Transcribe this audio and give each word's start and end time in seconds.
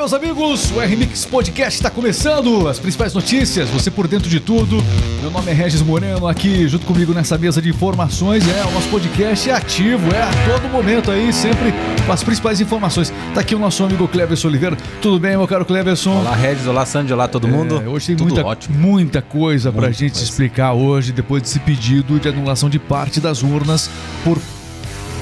meus 0.00 0.14
amigos, 0.14 0.70
o 0.70 0.80
R-Mix 0.80 1.26
Podcast 1.26 1.78
está 1.78 1.90
começando. 1.90 2.66
As 2.66 2.78
principais 2.78 3.12
notícias, 3.12 3.68
você 3.68 3.90
por 3.90 4.08
dentro 4.08 4.30
de 4.30 4.40
tudo. 4.40 4.82
Meu 5.20 5.30
nome 5.30 5.50
é 5.50 5.52
Regis 5.52 5.82
Moreno, 5.82 6.26
aqui 6.26 6.66
junto 6.66 6.86
comigo 6.86 7.12
nessa 7.12 7.36
mesa 7.36 7.60
de 7.60 7.68
informações. 7.68 8.42
É, 8.48 8.64
o 8.64 8.70
nosso 8.70 8.88
podcast 8.88 9.50
é 9.50 9.52
ativo, 9.52 10.10
é 10.14 10.22
a 10.22 10.30
todo 10.48 10.70
momento 10.72 11.10
aí, 11.10 11.30
sempre 11.34 11.74
com 12.06 12.10
as 12.10 12.24
principais 12.24 12.62
informações. 12.62 13.12
Tá 13.34 13.42
aqui 13.42 13.54
o 13.54 13.58
nosso 13.58 13.84
amigo 13.84 14.08
Cleverson 14.08 14.48
Oliveira. 14.48 14.74
Tudo 15.02 15.20
bem, 15.20 15.36
meu 15.36 15.46
caro 15.46 15.66
Cleverson? 15.66 16.18
Olá, 16.20 16.34
Regis. 16.34 16.66
Olá, 16.66 16.86
Sandy. 16.86 17.12
Olá, 17.12 17.28
todo 17.28 17.46
mundo. 17.46 17.82
É, 17.84 17.86
hoje 17.86 18.06
tem 18.06 18.16
Tudo 18.16 18.34
muita, 18.34 18.48
ótimo. 18.48 18.78
muita 18.78 19.20
coisa 19.20 19.70
pra 19.70 19.82
Muita 19.82 19.98
gente 19.98 20.12
coisa. 20.12 20.24
explicar 20.24 20.72
hoje, 20.72 21.12
depois 21.12 21.42
desse 21.42 21.58
pedido 21.58 22.18
de 22.18 22.26
anulação 22.26 22.70
de 22.70 22.78
parte 22.78 23.20
das 23.20 23.42
urnas 23.42 23.90
por 24.24 24.38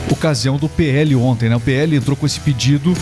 ocasião 0.08 0.56
do 0.56 0.68
PL 0.68 1.16
ontem, 1.16 1.48
né? 1.48 1.56
O 1.56 1.60
PL 1.60 1.96
entrou 1.96 2.16
com 2.16 2.26
esse 2.26 2.38
pedido 2.40 2.94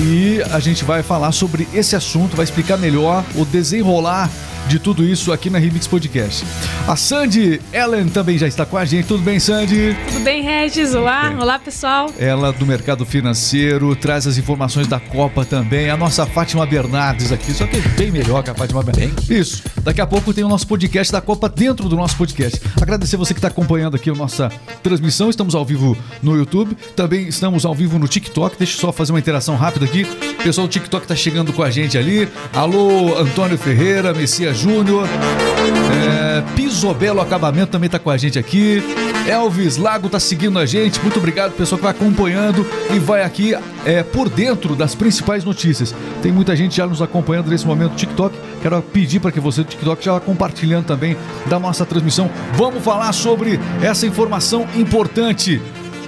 e 0.00 0.42
a 0.50 0.58
gente 0.58 0.84
vai 0.84 1.02
falar 1.02 1.32
sobre 1.32 1.68
esse 1.72 1.94
assunto, 1.94 2.36
vai 2.36 2.44
explicar 2.44 2.76
melhor 2.76 3.24
o 3.34 3.44
desenrolar 3.44 4.30
de 4.72 4.78
tudo 4.78 5.04
isso 5.04 5.30
aqui 5.32 5.50
na 5.50 5.58
Remix 5.58 5.86
Podcast. 5.86 6.46
A 6.88 6.96
Sandy 6.96 7.60
Ellen 7.74 8.08
também 8.08 8.38
já 8.38 8.48
está 8.48 8.64
com 8.64 8.78
a 8.78 8.86
gente. 8.86 9.06
Tudo 9.06 9.22
bem, 9.22 9.38
Sandy? 9.38 9.94
Tudo 10.10 10.24
bem, 10.24 10.42
Regis? 10.42 10.94
Olá, 10.94 11.28
Bem. 11.28 11.38
olá 11.42 11.58
pessoal. 11.58 12.10
Ela 12.18 12.54
do 12.54 12.64
mercado 12.64 13.04
financeiro, 13.04 13.94
traz 13.94 14.26
as 14.26 14.38
informações 14.38 14.86
da 14.86 14.98
Copa 14.98 15.44
também. 15.44 15.90
A 15.90 15.96
nossa 15.96 16.24
Fátima 16.24 16.64
Bernardes 16.64 17.30
aqui, 17.30 17.52
só 17.52 17.66
que 17.66 17.86
bem 17.98 18.10
melhor 18.10 18.42
que 18.42 18.48
a 18.48 18.54
Fátima 18.54 18.82
Bernardes. 18.82 19.28
Isso. 19.28 19.62
Daqui 19.82 20.00
a 20.00 20.06
pouco 20.06 20.32
tem 20.32 20.42
o 20.42 20.48
nosso 20.48 20.66
podcast 20.66 21.12
da 21.12 21.20
Copa 21.20 21.50
dentro 21.50 21.86
do 21.86 21.94
nosso 21.94 22.16
podcast. 22.16 22.58
Agradecer 22.80 23.18
você 23.18 23.34
que 23.34 23.38
está 23.40 23.48
acompanhando 23.48 23.96
aqui 23.96 24.08
a 24.08 24.14
nossa 24.14 24.48
transmissão. 24.82 25.28
Estamos 25.28 25.54
ao 25.54 25.66
vivo 25.66 25.94
no 26.22 26.34
YouTube, 26.34 26.74
também 26.96 27.28
estamos 27.28 27.66
ao 27.66 27.74
vivo 27.74 27.98
no 27.98 28.08
TikTok. 28.08 28.56
Deixa 28.56 28.78
eu 28.78 28.80
só 28.80 28.90
fazer 28.90 29.12
uma 29.12 29.18
interação 29.18 29.54
rápida 29.54 29.84
aqui. 29.84 30.06
Pessoal 30.42 30.66
do 30.66 30.70
TikTok 30.70 31.04
está 31.04 31.14
chegando 31.14 31.52
com 31.52 31.62
a 31.62 31.70
gente 31.70 31.96
ali. 31.96 32.28
Alô, 32.52 33.16
Antônio 33.16 33.56
Ferreira, 33.56 34.12
Messias 34.12 34.58
Júnior. 34.58 35.06
É, 35.06 36.42
Pisobelo 36.56 37.20
Acabamento 37.20 37.70
também 37.70 37.88
tá 37.88 37.98
com 37.98 38.10
a 38.10 38.16
gente 38.16 38.40
aqui. 38.40 38.82
Elvis 39.26 39.76
Lago 39.76 40.08
tá 40.08 40.18
seguindo 40.18 40.58
a 40.58 40.66
gente. 40.66 41.00
Muito 41.00 41.18
obrigado, 41.18 41.52
pessoal 41.52 41.78
que 41.78 41.84
vai 41.84 41.92
acompanhando 41.92 42.66
e 42.92 42.98
vai 42.98 43.22
aqui 43.22 43.54
é, 43.84 44.02
por 44.02 44.28
dentro 44.28 44.74
das 44.74 44.96
principais 44.96 45.44
notícias. 45.44 45.94
Tem 46.20 46.32
muita 46.32 46.56
gente 46.56 46.76
já 46.76 46.88
nos 46.88 47.00
acompanhando 47.00 47.48
nesse 47.48 47.64
momento 47.64 47.94
TikTok. 47.94 48.36
Quero 48.60 48.82
pedir 48.82 49.20
para 49.20 49.30
que 49.30 49.38
você 49.38 49.62
do 49.62 49.68
TikTok 49.68 50.04
já 50.04 50.18
compartilhando 50.18 50.86
também 50.86 51.16
da 51.46 51.60
nossa 51.60 51.86
transmissão. 51.86 52.28
Vamos 52.54 52.82
falar 52.82 53.12
sobre 53.12 53.60
essa 53.80 54.06
informação 54.06 54.66
importante. 54.74 55.62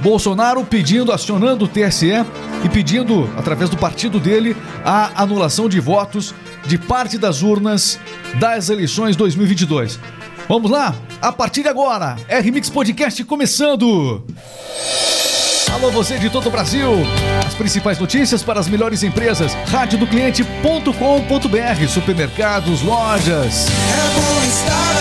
Bolsonaro 0.05 0.65
pedindo, 0.67 1.11
acionando 1.11 1.65
o 1.65 1.69
TSE 1.69 2.13
e 2.63 2.69
pedindo, 2.69 3.27
através 3.39 3.71
do 3.71 3.79
partido 3.79 4.21
dele, 4.21 4.55
a 4.85 5.23
anulação 5.23 5.67
de 5.67 5.81
votos 5.81 6.35
de 6.67 6.77
parte 6.77 7.17
das 7.17 7.41
urnas 7.41 7.99
das 8.39 8.69
eleições 8.69 9.17
2022. 9.17 9.99
Vamos 10.47 10.71
lá? 10.71 10.95
A 11.23 11.33
partir 11.33 11.63
de 11.63 11.69
agora, 11.69 12.17
R-Mix 12.29 12.69
Podcast 12.69 13.25
começando! 13.25 14.23
Alô, 15.73 15.91
você 15.91 16.19
de 16.19 16.29
todo 16.29 16.49
o 16.49 16.51
Brasil! 16.51 16.91
As 17.47 17.55
principais 17.55 17.99
notícias 17.99 18.43
para 18.43 18.61
as 18.61 18.69
melhores 18.69 19.03
empresas. 19.03 19.55
radiodocliente.com.br 19.69 21.89
Supermercados, 21.89 22.83
lojas. 22.83 23.69
É 23.69 24.94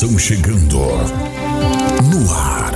informação 0.00 0.18
chegando 0.18 0.78
no 2.08 2.32
ar. 2.32 2.72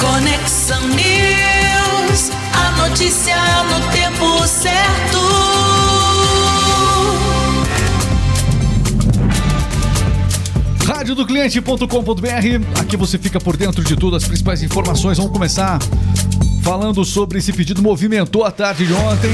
Conexão 0.00 0.80
News, 0.88 2.30
a 2.54 2.88
notícia 2.88 3.34
no 3.64 3.80
tempo 3.90 4.46
certo. 4.46 5.18
radiodocliente.com.br. 10.86 12.80
Aqui 12.80 12.96
você 12.96 13.18
fica 13.18 13.40
por 13.40 13.56
dentro 13.56 13.82
de 13.82 13.96
tudo, 13.96 14.14
as 14.14 14.24
principais 14.24 14.62
informações. 14.62 15.18
Vamos 15.18 15.32
começar 15.32 15.80
falando 16.62 17.04
sobre 17.04 17.38
esse 17.38 17.52
pedido 17.52 17.82
movimentou 17.82 18.44
a 18.44 18.52
tarde 18.52 18.86
de 18.86 18.92
ontem. 18.92 19.30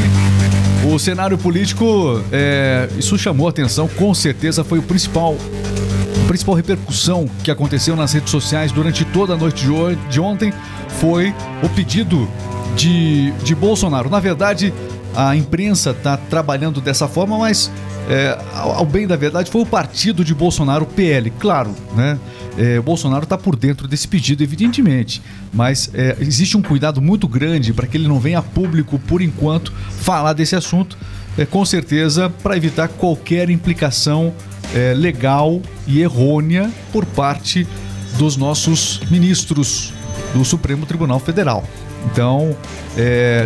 O 0.90 0.98
cenário 0.98 1.36
político, 1.36 2.22
é, 2.32 2.88
isso 2.96 3.18
chamou 3.18 3.48
atenção, 3.48 3.86
com 3.88 4.14
certeza 4.14 4.64
foi 4.64 4.78
o 4.78 4.82
principal, 4.82 5.36
principal 6.28 6.54
repercussão 6.54 7.26
que 7.42 7.50
aconteceu 7.50 7.96
nas 7.96 8.12
redes 8.12 8.30
sociais 8.30 8.70
durante 8.70 9.02
toda 9.06 9.32
a 9.32 9.36
noite 9.36 9.66
de, 10.10 10.20
ontem 10.20 10.52
foi 11.00 11.34
o 11.62 11.68
pedido 11.70 12.28
de, 12.76 13.32
de 13.42 13.54
Bolsonaro. 13.54 14.10
Na 14.10 14.20
verdade, 14.20 14.72
a 15.16 15.34
imprensa 15.34 15.90
está 15.90 16.18
trabalhando 16.18 16.82
dessa 16.82 17.08
forma, 17.08 17.38
mas 17.38 17.70
é, 18.10 18.38
ao, 18.54 18.84
bem 18.84 19.06
da 19.06 19.16
verdade 19.16 19.50
foi 19.50 19.62
o 19.62 19.66
partido 19.66 20.22
de 20.22 20.34
Bolsonaro, 20.34 20.84
PL, 20.84 21.30
claro, 21.30 21.74
né? 21.96 22.18
É, 22.58 22.78
Bolsonaro 22.80 23.22
está 23.24 23.38
por 23.38 23.56
dentro 23.56 23.88
desse 23.88 24.06
pedido, 24.06 24.42
evidentemente, 24.42 25.22
mas 25.52 25.90
é, 25.94 26.16
existe 26.20 26.56
um 26.56 26.62
cuidado 26.62 27.00
muito 27.00 27.26
grande 27.26 27.72
para 27.72 27.86
que 27.86 27.96
ele 27.96 28.08
não 28.08 28.20
venha 28.20 28.40
a 28.40 28.42
público, 28.42 28.98
por 28.98 29.22
enquanto, 29.22 29.72
falar 30.00 30.34
desse 30.34 30.56
assunto, 30.56 30.98
é, 31.38 31.46
com 31.46 31.64
certeza, 31.64 32.28
para 32.28 32.56
evitar 32.56 32.88
qualquer 32.88 33.48
implicação 33.48 34.34
é, 34.74 34.92
legal 34.92 35.62
e 35.86 36.00
errônea 36.02 36.70
por 36.92 37.06
parte 37.06 37.66
dos 38.18 38.36
nossos 38.36 39.00
ministros 39.10 39.94
do 40.34 40.44
Supremo 40.44 40.84
Tribunal 40.84 41.20
Federal. 41.20 41.64
Então, 42.12 42.56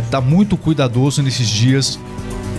está 0.05 0.21
muito 0.21 0.57
cuidadoso 0.57 1.23
nesses 1.23 1.49
dias 1.49 1.99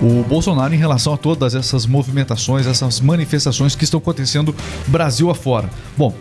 o 0.02 0.24
Bolsonaro 0.24 0.74
em 0.74 0.78
relação 0.78 1.14
a 1.14 1.18
todas 1.18 1.56
essas 1.56 1.86
movimentações, 1.86 2.68
essas 2.68 3.00
manifestações 3.00 3.76
que 3.76 3.84
estão 3.84 4.00
acontecendo 4.00 4.54
Brasil 4.88 5.30
afora. 5.30 5.70
Bom, 5.98 6.14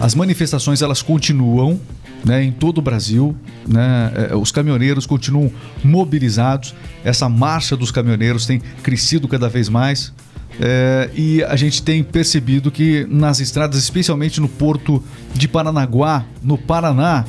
as 0.00 0.14
manifestações 0.14 0.82
elas 0.82 1.02
continuam 1.02 1.78
né, 2.24 2.42
em 2.42 2.52
todo 2.52 2.78
o 2.78 2.82
Brasil, 2.82 3.36
né, 3.66 4.12
eh, 4.30 4.36
os 4.36 4.50
caminhoneiros 4.50 5.06
continuam 5.06 5.50
mobilizados, 5.84 6.74
essa 7.04 7.28
marcha 7.28 7.76
dos 7.76 7.90
caminhoneiros 7.90 8.46
tem 8.46 8.60
crescido 8.82 9.28
cada 9.28 9.48
vez 9.48 9.68
mais 9.68 10.12
eh, 10.58 11.10
e 11.14 11.42
a 11.44 11.56
gente 11.56 11.82
tem 11.82 12.02
percebido 12.02 12.70
que 12.70 13.06
nas 13.10 13.40
estradas, 13.40 13.78
especialmente 13.78 14.40
no 14.40 14.48
porto 14.48 15.02
de 15.34 15.46
Paranaguá, 15.46 16.24
no 16.42 16.56
Paraná, 16.56 17.24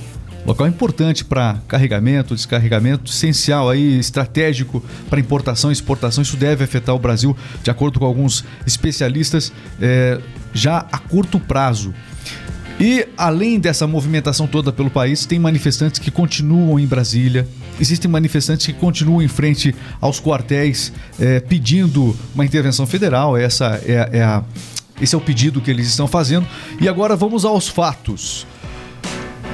local 0.45 0.65
importante 0.67 1.25
para 1.25 1.57
carregamento, 1.67 2.33
descarregamento, 2.33 3.11
essencial 3.11 3.69
aí, 3.69 3.99
estratégico 3.99 4.83
para 5.09 5.19
importação 5.19 5.69
e 5.69 5.73
exportação. 5.73 6.21
Isso 6.21 6.37
deve 6.37 6.63
afetar 6.63 6.95
o 6.95 6.99
Brasil, 6.99 7.35
de 7.61 7.69
acordo 7.69 7.99
com 7.99 8.05
alguns 8.05 8.45
especialistas, 8.65 9.51
eh, 9.81 10.21
já 10.53 10.85
a 10.91 10.97
curto 10.97 11.39
prazo. 11.39 11.93
E 12.79 13.07
além 13.17 13.59
dessa 13.59 13.87
movimentação 13.87 14.45
toda 14.45 14.71
pelo 14.71 14.89
país, 14.89 15.25
tem 15.25 15.39
manifestantes 15.39 15.99
que 15.99 16.11
continuam 16.11 16.79
em 16.79 16.85
Brasília. 16.85 17.47
Existem 17.79 18.09
manifestantes 18.09 18.67
que 18.67 18.73
continuam 18.73 19.21
em 19.21 19.27
frente 19.27 19.73
aos 19.99 20.19
quartéis 20.21 20.93
eh, 21.19 21.39
pedindo 21.39 22.15
uma 22.35 22.45
intervenção 22.45 22.85
federal. 22.85 23.35
Essa 23.35 23.81
é, 23.83 24.09
é 24.19 24.23
a- 24.23 24.43
esse 25.01 25.15
é 25.15 25.17
o 25.17 25.21
pedido 25.21 25.59
que 25.59 25.71
eles 25.71 25.87
estão 25.87 26.07
fazendo. 26.07 26.45
E 26.79 26.87
agora 26.87 27.15
vamos 27.15 27.45
aos 27.45 27.67
fatos. 27.67 28.45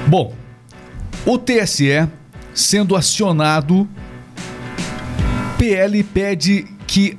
Bom, 0.06 0.34
o 1.24 1.38
TSE 1.38 2.06
sendo 2.52 2.94
acionado, 2.94 3.88
PL 5.58 6.02
pede 6.02 6.66
que 6.86 7.16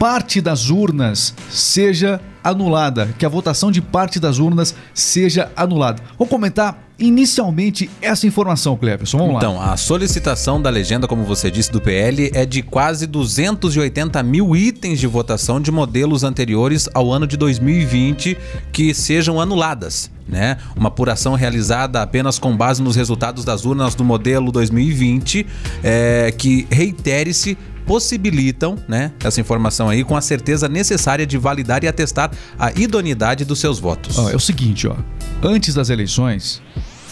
parte 0.00 0.40
das 0.40 0.68
urnas 0.68 1.32
seja 1.48 2.20
anulada, 2.48 3.14
que 3.18 3.26
a 3.26 3.28
votação 3.28 3.70
de 3.70 3.80
parte 3.80 4.18
das 4.18 4.38
urnas 4.38 4.74
seja 4.94 5.50
anulada. 5.56 6.02
Vou 6.18 6.26
comentar 6.26 6.87
inicialmente 6.98 7.88
essa 8.02 8.26
informação, 8.26 8.76
Cleverson. 8.76 9.18
Vamos 9.18 9.34
lá. 9.34 9.38
Então, 9.38 9.60
a 9.60 9.76
solicitação 9.76 10.60
da 10.60 10.68
legenda, 10.68 11.06
como 11.06 11.24
você 11.24 11.50
disse, 11.50 11.70
do 11.70 11.80
PL 11.80 12.30
é 12.34 12.44
de 12.44 12.62
quase 12.62 13.06
280 13.06 14.22
mil 14.22 14.56
itens 14.56 14.98
de 14.98 15.06
votação 15.06 15.60
de 15.60 15.70
modelos 15.70 16.24
anteriores 16.24 16.88
ao 16.92 17.12
ano 17.12 17.26
de 17.26 17.36
2020 17.36 18.36
que 18.72 18.92
sejam 18.92 19.40
anuladas. 19.40 20.10
Né? 20.28 20.58
Uma 20.76 20.88
apuração 20.88 21.34
realizada 21.34 22.02
apenas 22.02 22.38
com 22.38 22.54
base 22.54 22.82
nos 22.82 22.96
resultados 22.96 23.44
das 23.44 23.64
urnas 23.64 23.94
do 23.94 24.04
modelo 24.04 24.52
2020, 24.52 25.46
é, 25.82 26.34
que 26.36 26.66
reitere-se 26.70 27.56
possibilitam, 27.88 28.76
né, 28.86 29.12
essa 29.24 29.40
informação 29.40 29.88
aí 29.88 30.04
com 30.04 30.14
a 30.14 30.20
certeza 30.20 30.68
necessária 30.68 31.26
de 31.26 31.38
validar 31.38 31.82
e 31.82 31.88
atestar 31.88 32.30
a 32.58 32.70
idoneidade 32.72 33.46
dos 33.46 33.58
seus 33.58 33.78
votos. 33.78 34.18
Ó, 34.18 34.28
é 34.28 34.36
o 34.36 34.38
seguinte, 34.38 34.86
ó. 34.86 34.94
Antes 35.42 35.72
das 35.72 35.88
eleições, 35.88 36.60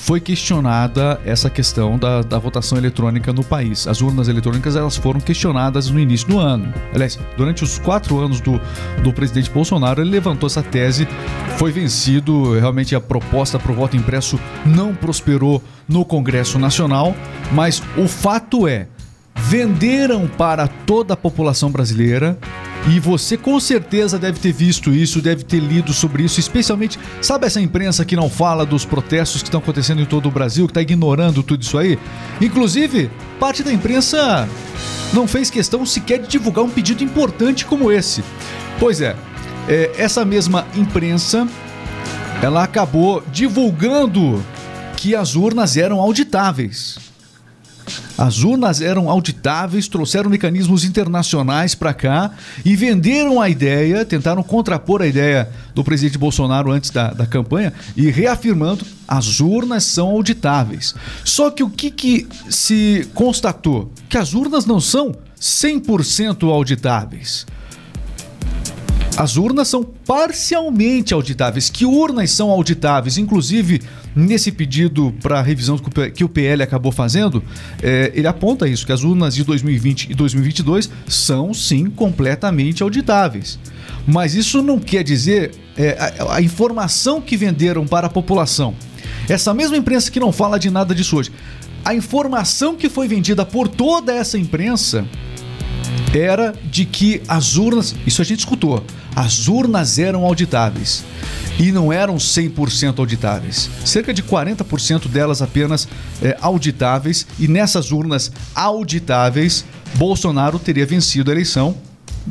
foi 0.07 0.21
questionada 0.21 1.21
essa 1.25 1.51
questão 1.51 1.99
da, 1.99 2.23
da 2.23 2.39
votação 2.39 2.79
eletrônica 2.79 3.33
no 3.33 3.43
país. 3.43 3.89
As 3.89 4.01
urnas 4.01 4.29
eletrônicas 4.29 4.77
elas 4.77 4.97
foram 4.97 5.19
questionadas 5.19 5.91
no 5.91 5.99
início 5.99 6.29
do 6.29 6.39
ano. 6.39 6.73
Aliás, 6.95 7.19
durante 7.37 7.65
os 7.65 7.81
quatro 7.81 8.21
anos 8.21 8.41
do, 8.41 8.61
do 9.03 9.13
presidente 9.13 9.51
Bolsonaro, 9.51 10.01
ele 10.01 10.11
levantou 10.11 10.47
essa 10.47 10.63
tese, 10.63 11.09
foi 11.59 11.73
vencido. 11.73 12.57
Realmente 12.57 12.95
a 12.95 13.01
proposta 13.01 13.59
para 13.59 13.73
o 13.73 13.75
voto 13.75 13.97
impresso 13.97 14.39
não 14.65 14.95
prosperou 14.95 15.61
no 15.89 16.05
Congresso 16.05 16.57
Nacional, 16.57 17.13
mas 17.51 17.83
o 17.97 18.07
fato 18.07 18.69
é 18.69 18.87
venderam 19.35 20.29
para 20.29 20.69
toda 20.69 21.15
a 21.15 21.17
população 21.17 21.69
brasileira. 21.69 22.39
E 22.89 23.01
você 23.01 23.37
com 23.37 23.59
certeza 23.59 24.17
deve 24.17 24.39
ter 24.39 24.53
visto 24.53 24.95
isso, 24.95 25.21
deve 25.21 25.43
ter 25.43 25.59
lido 25.59 25.93
sobre 25.93 26.23
isso, 26.23 26.39
especialmente, 26.39 26.99
sabe 27.21 27.47
essa 27.47 27.61
imprensa 27.61 28.05
que 28.05 28.15
não 28.15 28.31
fala 28.31 28.65
dos 28.65 28.85
protestos 28.85 29.43
que 29.43 29.49
estão 29.49 29.59
acontecendo 29.59 30.01
em 30.01 30.05
todo 30.05 30.29
o 30.29 30.31
Brasil, 30.31 30.67
que 30.67 30.71
está 30.71 30.83
ignorando 30.83 31.43
tudo 31.43 31.63
isso 31.63 31.77
aí? 31.79 31.99
Inclusive, 32.41 33.11
parte 33.41 33.65
da 33.65 33.73
imprensa 33.73 34.49
não 35.13 35.27
fez 35.27 35.51
questão 35.51 35.85
sequer 35.85 36.21
de 36.21 36.29
divulgar 36.29 36.65
um 36.65 36.71
pedido 36.71 37.03
importante 37.03 37.65
como 37.65 37.91
esse. 37.91 38.23
Pois 38.79 39.01
é, 39.01 39.17
é 39.69 39.91
essa 39.99 40.25
mesma 40.25 40.65
imprensa, 40.77 41.49
ela 42.41 42.63
acabou 42.63 43.21
divulgando 43.33 44.45
que 44.97 45.17
as 45.17 45.35
urnas 45.35 45.77
eram 45.77 45.99
auditáveis. 45.99 47.06
As 48.17 48.43
urnas 48.43 48.81
eram 48.81 49.11
auditáveis, 49.11 49.89
trouxeram 49.89 50.31
mecanismos 50.31 50.85
internacionais 50.85 51.75
para 51.75 51.95
cá 51.95 52.31
e 52.65 52.75
venderam 52.75 53.41
a 53.41 53.49
ideia, 53.49 54.05
tentaram 54.05 54.43
contrapor 54.43 55.03
a 55.03 55.07
ideia 55.07 55.49
do 55.75 55.85
presidente 55.85 56.19
Bolsonaro 56.19 56.71
antes 56.71 56.91
da, 56.91 57.11
da 57.11 57.27
campanha 57.27 57.73
e 57.97 58.11
reafirmando 58.11 58.85
as 59.07 59.41
urnas 59.41 59.85
são 59.85 60.09
auditáveis. 60.09 60.95
Só 61.25 61.51
que 61.51 61.63
o 61.63 61.71
que, 61.71 61.91
que 61.91 62.29
se 62.49 63.09
constatou? 63.15 63.93
Que 64.09 64.19
as 64.19 64.35
urnas 64.35 64.67
não 64.67 64.81
são 64.81 65.15
100% 65.41 66.51
auditáveis. 66.51 67.47
As 69.17 69.39
urnas 69.39 69.69
são 69.69 69.83
parcialmente 69.83 71.15
auditáveis. 71.15 71.71
Que 71.71 71.87
urnas 71.87 72.31
são 72.31 72.51
auditáveis? 72.51 73.17
Inclusive, 73.17 73.81
nesse 74.15 74.53
pedido 74.53 75.15
para 75.23 75.41
revisão 75.41 75.79
que 76.15 76.23
o 76.23 76.29
PL 76.29 76.63
acabou 76.63 76.93
fazendo, 76.93 77.43
é, 77.83 78.13
ele 78.15 78.27
aponta 78.27 78.69
isso, 78.69 78.85
que 78.85 78.93
as 78.93 79.03
urnas 79.03 79.35
de 79.35 79.43
2020 79.43 80.11
e 80.11 80.15
2022 80.15 80.91
são 81.09 81.55
sim 81.55 81.89
completamente 81.89 82.83
auditáveis. 82.83 83.59
Mas 84.07 84.35
isso 84.35 84.63
não 84.63 84.79
quer 84.79 85.03
dizer 85.03 85.53
é, 85.79 85.97
a, 86.19 86.35
a 86.35 86.43
informação 86.43 87.19
que 87.19 87.39
venderam 87.39 87.87
para 87.87 88.09
a 88.09 88.11
população. 88.11 88.75
Essa 89.27 89.55
mesma 89.55 89.79
imprensa 89.79 90.11
que 90.11 90.21
não 90.21 90.31
fala 90.31 90.59
de 90.59 90.71
nada 90.71 90.95
disso 90.95 91.17
hoje. 91.17 91.33
A 91.83 91.95
informação 91.95 92.77
que 92.77 92.91
foi 92.91 93.09
vendida 93.09 93.47
por 93.47 93.67
toda 93.67 94.13
essa 94.13 94.37
imprensa 94.37 95.07
era 96.17 96.55
de 96.65 96.85
que 96.85 97.23
as 97.29 97.57
urnas, 97.57 97.95
isso 98.07 98.23
a 98.23 98.25
gente 98.25 98.41
escutou, 98.41 98.85
as 99.15 99.49
urnas 99.49 99.99
eram 99.99 100.25
auditáveis 100.25 101.05
e 101.59 101.73
não 101.73 101.93
eram 101.93 102.17
100% 102.17 102.99
auditáveis. 102.99 103.71
Cerca 103.85 104.13
de 104.13 104.23
40% 104.23 105.09
delas 105.09 105.41
apenas 105.41 105.89
é, 106.23 106.37
auditáveis 106.41 107.27
e 107.39 107.49
nessas 107.49 107.93
urnas 107.93 108.31
auditáveis, 108.55 109.65
Bolsonaro 109.95 110.59
teria 110.59 110.87
vencido 110.87 111.31
a 111.31 111.35
eleição. 111.35 111.77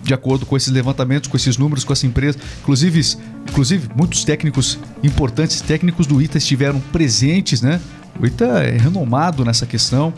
De 0.03 0.13
acordo 0.13 0.45
com 0.45 0.57
esses 0.57 0.71
levantamentos, 0.71 1.29
com 1.29 1.37
esses 1.37 1.57
números, 1.57 1.85
com 1.85 1.93
essa 1.93 2.05
empresa, 2.05 2.37
inclusive, 2.61 3.01
inclusive 3.49 3.89
muitos 3.95 4.25
técnicos 4.25 4.77
importantes, 5.01 5.61
técnicos 5.61 6.05
do 6.05 6.21
ITA 6.21 6.37
estiveram 6.37 6.81
presentes, 6.91 7.61
né? 7.61 7.79
O 8.19 8.25
ITA 8.25 8.63
é 8.63 8.77
renomado 8.77 9.45
nessa 9.45 9.65
questão 9.65 10.13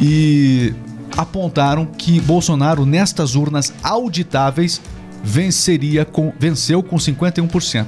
e 0.00 0.72
apontaram 1.20 1.84
que 1.84 2.18
Bolsonaro 2.20 2.86
nestas 2.86 3.34
urnas 3.34 3.72
auditáveis 3.82 4.80
venceria 5.22 6.04
com 6.04 6.32
venceu 6.38 6.82
com 6.82 6.96
51%. 6.96 7.86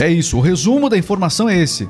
É 0.00 0.08
isso, 0.08 0.38
o 0.38 0.40
resumo 0.40 0.88
da 0.88 0.96
informação 0.96 1.48
é 1.48 1.56
esse. 1.58 1.88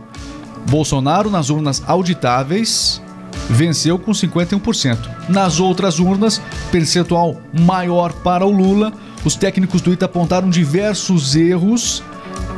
Bolsonaro 0.69 1.31
nas 1.31 1.51
urnas 1.51 1.83
auditáveis 1.87 3.01
venceu 3.49 3.97
com 3.97 4.11
51%. 4.11 4.99
Nas 5.29 5.61
outras 5.61 6.01
urnas, 6.01 6.41
percentual 6.73 7.41
maior 7.53 8.13
para 8.13 8.45
o 8.45 8.51
Lula. 8.51 8.93
Os 9.25 9.37
técnicos 9.37 9.81
do 9.81 9.93
ITA 9.93 10.07
apontaram 10.07 10.51
diversos 10.51 11.37
erros 11.37 12.03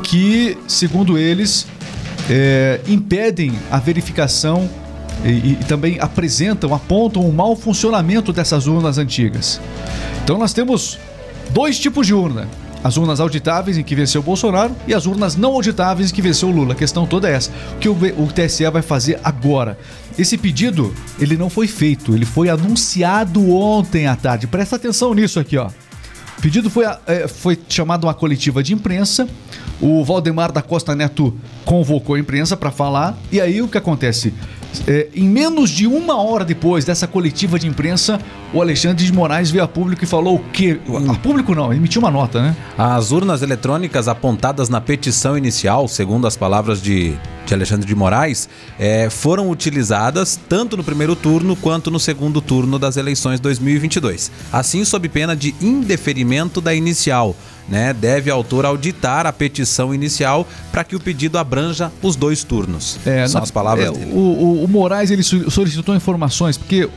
que, 0.02 0.56
segundo 0.66 1.18
eles, 1.18 1.66
é, 2.30 2.80
impedem 2.86 3.52
a 3.70 3.78
verificação 3.78 4.68
e, 5.24 5.52
e, 5.52 5.56
também 5.66 5.98
apresentam, 6.00 6.74
apontam 6.74 7.22
o 7.22 7.32
mau 7.32 7.56
funcionamento 7.56 8.32
dessas 8.32 8.66
urnas 8.66 8.98
antigas. 8.98 9.60
Então 10.22 10.38
nós 10.38 10.52
temos 10.52 10.98
dois 11.50 11.78
tipos 11.78 12.06
de 12.06 12.14
urna. 12.14 12.48
As 12.82 12.96
urnas 12.96 13.18
auditáveis 13.18 13.76
em 13.76 13.82
que 13.82 13.94
venceu 13.94 14.22
Bolsonaro 14.22 14.74
e 14.86 14.94
as 14.94 15.04
urnas 15.04 15.34
não 15.34 15.52
auditáveis 15.54 16.10
em 16.10 16.14
que 16.14 16.22
venceu 16.22 16.48
Lula. 16.48 16.74
A 16.74 16.76
questão 16.76 17.06
toda 17.06 17.28
é 17.28 17.32
essa. 17.32 17.50
O 17.74 17.78
que 17.78 17.88
o, 17.88 17.92
o 17.92 18.28
TSE 18.32 18.70
vai 18.70 18.82
fazer 18.82 19.18
agora? 19.24 19.76
Esse 20.16 20.38
pedido, 20.38 20.94
ele 21.18 21.36
não 21.36 21.50
foi 21.50 21.66
feito, 21.66 22.14
ele 22.14 22.24
foi 22.24 22.48
anunciado 22.48 23.52
ontem 23.52 24.06
à 24.06 24.14
tarde. 24.14 24.46
Presta 24.46 24.76
atenção 24.76 25.12
nisso 25.12 25.40
aqui, 25.40 25.56
ó. 25.56 25.70
O 26.38 26.40
pedido 26.40 26.70
foi, 26.70 26.84
é, 27.06 27.26
foi 27.26 27.58
chamado 27.68 28.04
uma 28.04 28.14
coletiva 28.14 28.62
de 28.62 28.72
imprensa. 28.72 29.28
O 29.80 30.04
Valdemar 30.04 30.52
da 30.52 30.62
Costa 30.62 30.94
Neto 30.94 31.36
convocou 31.64 32.14
a 32.14 32.18
imprensa 32.18 32.56
para 32.56 32.70
falar. 32.70 33.18
E 33.32 33.40
aí 33.40 33.60
o 33.60 33.66
que 33.66 33.76
acontece? 33.76 34.32
É, 34.86 35.08
em 35.14 35.28
menos 35.28 35.70
de 35.70 35.86
uma 35.86 36.16
hora 36.16 36.44
depois 36.44 36.84
dessa 36.84 37.06
coletiva 37.06 37.58
de 37.58 37.66
imprensa, 37.66 38.20
o 38.52 38.62
Alexandre 38.62 39.04
de 39.04 39.12
Moraes 39.12 39.50
veio 39.50 39.64
a 39.64 39.68
público 39.68 40.04
e 40.04 40.06
falou 40.06 40.36
o 40.36 40.44
quê? 40.52 40.80
A 41.10 41.14
público 41.14 41.54
não, 41.54 41.72
emitiu 41.72 42.00
uma 42.00 42.10
nota, 42.10 42.40
né? 42.40 42.56
As 42.76 43.10
urnas 43.10 43.42
eletrônicas 43.42 44.08
apontadas 44.08 44.68
na 44.68 44.80
petição 44.80 45.36
inicial, 45.36 45.88
segundo 45.88 46.26
as 46.26 46.36
palavras 46.36 46.80
de, 46.80 47.14
de 47.46 47.54
Alexandre 47.54 47.86
de 47.86 47.94
Moraes, 47.94 48.48
é, 48.78 49.10
foram 49.10 49.50
utilizadas 49.50 50.38
tanto 50.48 50.76
no 50.76 50.84
primeiro 50.84 51.16
turno 51.16 51.56
quanto 51.56 51.90
no 51.90 52.00
segundo 52.00 52.40
turno 52.40 52.78
das 52.78 52.96
eleições 52.96 53.40
2022. 53.40 54.30
Assim, 54.52 54.84
sob 54.84 55.08
pena 55.08 55.34
de 55.34 55.54
indeferimento 55.60 56.60
da 56.60 56.74
inicial 56.74 57.34
né, 57.68 57.92
deve 57.92 58.30
autor 58.30 58.64
auditar 58.64 59.26
a 59.26 59.32
petição 59.32 59.94
inicial 59.94 60.46
para 60.72 60.84
que 60.84 60.96
o 60.96 61.00
pedido 61.00 61.38
abranja 61.38 61.92
os 62.02 62.16
dois 62.16 62.42
turnos. 62.42 62.98
É, 63.04 63.26
São 63.26 63.40
na, 63.40 63.44
as 63.44 63.50
palavras 63.50 63.88
é, 63.88 63.90
dele. 63.92 64.12
O, 64.12 64.18
o, 64.18 64.64
o 64.64 64.68
Moraes 64.68 65.10
ele 65.10 65.22
solicitou 65.22 65.94
informações, 65.94 66.56
porque 66.56 66.84
o 66.84 66.90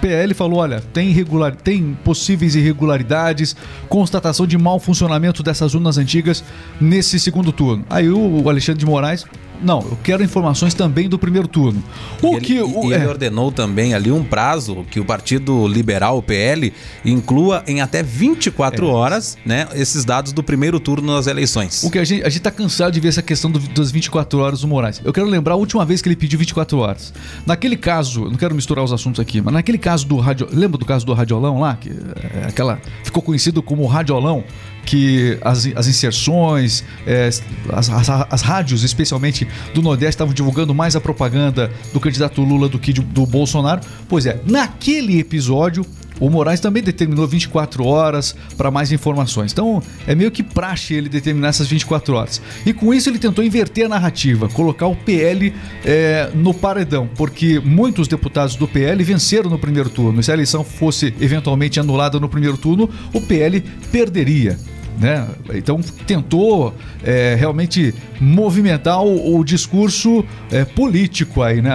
PL 0.00 0.34
falou: 0.34 0.60
olha, 0.60 0.80
tem, 0.92 1.08
irregular, 1.08 1.54
tem 1.54 1.96
possíveis 2.04 2.54
irregularidades, 2.54 3.56
constatação 3.88 4.46
de 4.46 4.58
mau 4.58 4.78
funcionamento 4.78 5.42
dessas 5.42 5.74
urnas 5.74 5.98
antigas 5.98 6.42
nesse 6.80 7.18
segundo 7.20 7.52
turno. 7.52 7.84
Aí 7.88 8.08
o 8.10 8.48
Alexandre 8.48 8.80
de 8.80 8.86
Moraes 8.86 9.24
não, 9.62 9.80
eu 9.80 9.98
quero 10.02 10.22
informações 10.22 10.74
também 10.74 11.08
do 11.08 11.18
primeiro 11.18 11.48
turno. 11.48 11.82
O 12.22 12.36
e 12.36 12.40
que 12.40 12.54
ele, 12.54 12.62
o, 12.62 12.84
ele 12.92 13.04
é... 13.04 13.08
ordenou 13.08 13.50
também 13.50 13.94
ali 13.94 14.10
um 14.10 14.24
prazo 14.24 14.84
que 14.90 15.00
o 15.00 15.04
Partido 15.04 15.66
Liberal, 15.66 16.18
o 16.18 16.22
PL, 16.22 16.72
inclua 17.04 17.62
em 17.66 17.80
até 17.80 18.02
24 18.02 18.84
é. 18.86 18.88
horas, 18.88 19.38
né, 19.44 19.68
esses 19.74 20.04
dados 20.04 20.32
do 20.32 20.42
primeiro 20.42 20.78
turno 20.80 21.14
das 21.14 21.26
eleições. 21.26 21.82
O 21.82 21.90
que 21.90 21.98
a 21.98 22.04
gente 22.04 22.16
a 22.24 22.28
gente 22.28 22.42
tá 22.42 22.50
cansado 22.50 22.92
de 22.92 23.00
ver 23.00 23.08
essa 23.08 23.22
questão 23.22 23.50
do, 23.50 23.58
das 23.58 23.90
24 23.90 24.38
horas 24.38 24.60
do 24.60 24.68
Moraes. 24.68 25.00
Eu 25.04 25.12
quero 25.12 25.26
lembrar 25.26 25.54
a 25.54 25.56
última 25.56 25.84
vez 25.84 26.02
que 26.02 26.08
ele 26.08 26.16
pediu 26.16 26.38
24 26.38 26.78
horas. 26.78 27.12
Naquele 27.44 27.76
caso, 27.76 28.24
não 28.24 28.34
quero 28.34 28.54
misturar 28.54 28.84
os 28.84 28.92
assuntos 28.92 29.20
aqui, 29.20 29.40
mas 29.40 29.54
naquele 29.54 29.78
caso 29.78 30.06
do 30.06 30.16
rádio, 30.16 30.48
lembra 30.52 30.78
do 30.78 30.84
caso 30.84 31.06
do 31.06 31.12
radiolão 31.12 31.60
lá, 31.60 31.76
que 31.76 31.90
é, 31.90 32.46
aquela 32.48 32.80
ficou 33.04 33.22
conhecido 33.22 33.62
como 33.62 33.86
radiolão, 33.86 34.44
que 34.86 35.36
as, 35.42 35.68
as 35.74 35.88
inserções, 35.88 36.84
é, 37.04 37.26
as, 37.26 37.90
as, 37.90 38.08
as, 38.08 38.42
rádios, 38.42 38.84
especialmente 38.84 39.46
do 39.74 39.82
Nordeste, 39.82 40.10
estavam 40.10 40.32
divulgando 40.32 40.72
mais 40.72 40.94
a 40.94 41.00
propaganda 41.00 41.70
do 41.92 41.98
candidato 41.98 42.40
Lula 42.40 42.68
do 42.68 42.78
que 42.78 42.92
de, 42.92 43.02
do 43.02 43.26
Bolsonaro. 43.26 43.80
Pois 44.08 44.24
é, 44.24 44.40
naquele 44.46 45.18
episódio, 45.18 45.84
o 46.20 46.30
Moraes 46.30 46.60
também 46.60 46.82
determinou 46.82 47.26
24 47.26 47.84
horas 47.84 48.34
para 48.56 48.70
mais 48.70 48.92
informações. 48.92 49.52
Então, 49.52 49.82
é 50.06 50.14
meio 50.14 50.30
que 50.30 50.42
praxe 50.42 50.94
ele 50.94 51.08
determinar 51.08 51.48
essas 51.48 51.68
24 51.68 52.14
horas. 52.14 52.40
E 52.64 52.72
com 52.72 52.92
isso, 52.92 53.08
ele 53.08 53.18
tentou 53.18 53.44
inverter 53.44 53.86
a 53.86 53.88
narrativa, 53.88 54.48
colocar 54.48 54.86
o 54.86 54.96
PL 54.96 55.52
é, 55.84 56.30
no 56.34 56.54
paredão, 56.54 57.08
porque 57.16 57.60
muitos 57.60 58.08
deputados 58.08 58.56
do 58.56 58.66
PL 58.66 59.02
venceram 59.04 59.50
no 59.50 59.58
primeiro 59.58 59.90
turno. 59.90 60.20
E 60.20 60.22
se 60.22 60.30
a 60.30 60.34
eleição 60.34 60.64
fosse 60.64 61.14
eventualmente 61.20 61.78
anulada 61.78 62.18
no 62.18 62.28
primeiro 62.28 62.56
turno, 62.56 62.88
o 63.12 63.20
PL 63.20 63.62
perderia. 63.92 64.58
Né? 64.98 65.28
Então 65.54 65.80
tentou 66.06 66.74
é, 67.04 67.36
realmente 67.38 67.94
movimentar 68.18 69.02
o, 69.02 69.36
o 69.36 69.44
discurso 69.44 70.24
é, 70.50 70.64
político 70.64 71.42
aí, 71.42 71.60
né? 71.60 71.70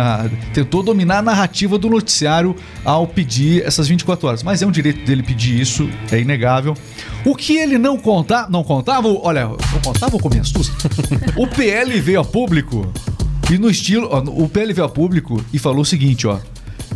Tentou 0.53 0.81
dominar 0.81 1.19
a 1.19 1.21
narrativa 1.21 1.77
do 1.77 1.87
noticiário 1.87 2.55
ao 2.83 3.05
pedir 3.05 3.63
essas 3.63 3.87
24 3.87 4.27
horas. 4.27 4.43
Mas 4.43 4.61
é 4.63 4.65
um 4.65 4.71
direito 4.71 5.05
dele 5.05 5.21
pedir 5.21 5.59
isso, 5.59 5.87
é 6.11 6.19
inegável. 6.19 6.75
O 7.23 7.35
que 7.35 7.57
ele 7.57 7.77
não 7.77 7.95
contava, 7.97 8.49
não 8.49 8.63
contava, 8.63 9.07
olha, 9.07 9.45
não 9.45 9.81
contava 9.83 10.15
o 10.15 10.19
começo. 10.19 10.53
o 11.37 11.45
PL 11.45 11.99
veio 12.01 12.21
a 12.21 12.25
público 12.25 12.91
E 13.51 13.57
no 13.57 13.69
estilo, 13.69 14.07
ó, 14.09 14.19
o 14.19 14.49
PL 14.49 14.73
veio 14.73 14.85
a 14.85 14.89
público 14.89 15.43
e 15.53 15.59
falou 15.59 15.81
o 15.81 15.85
seguinte, 15.85 16.25
ó. 16.25 16.39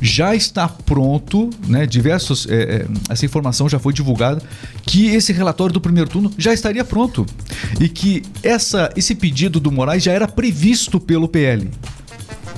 Já 0.01 0.35
está 0.35 0.67
pronto, 0.67 1.49
né? 1.67 1.85
Diversos. 1.85 2.47
é, 2.49 2.55
é, 2.55 2.85
essa 3.09 3.25
informação 3.25 3.67
já 3.69 3.79
foi 3.79 3.93
divulgada, 3.93 4.41
que 4.83 5.07
esse 5.07 5.31
relatório 5.31 5.73
do 5.73 5.81
primeiro 5.81 6.09
turno 6.09 6.31
já 6.37 6.53
estaria 6.53 6.83
pronto. 6.83 7.25
E 7.79 7.87
que 7.87 8.23
essa, 8.43 8.91
esse 8.95 9.15
pedido 9.15 9.59
do 9.59 9.71
Moraes 9.71 10.03
já 10.03 10.11
era 10.11 10.27
previsto 10.27 10.99
pelo 10.99 11.27
PL. 11.27 11.69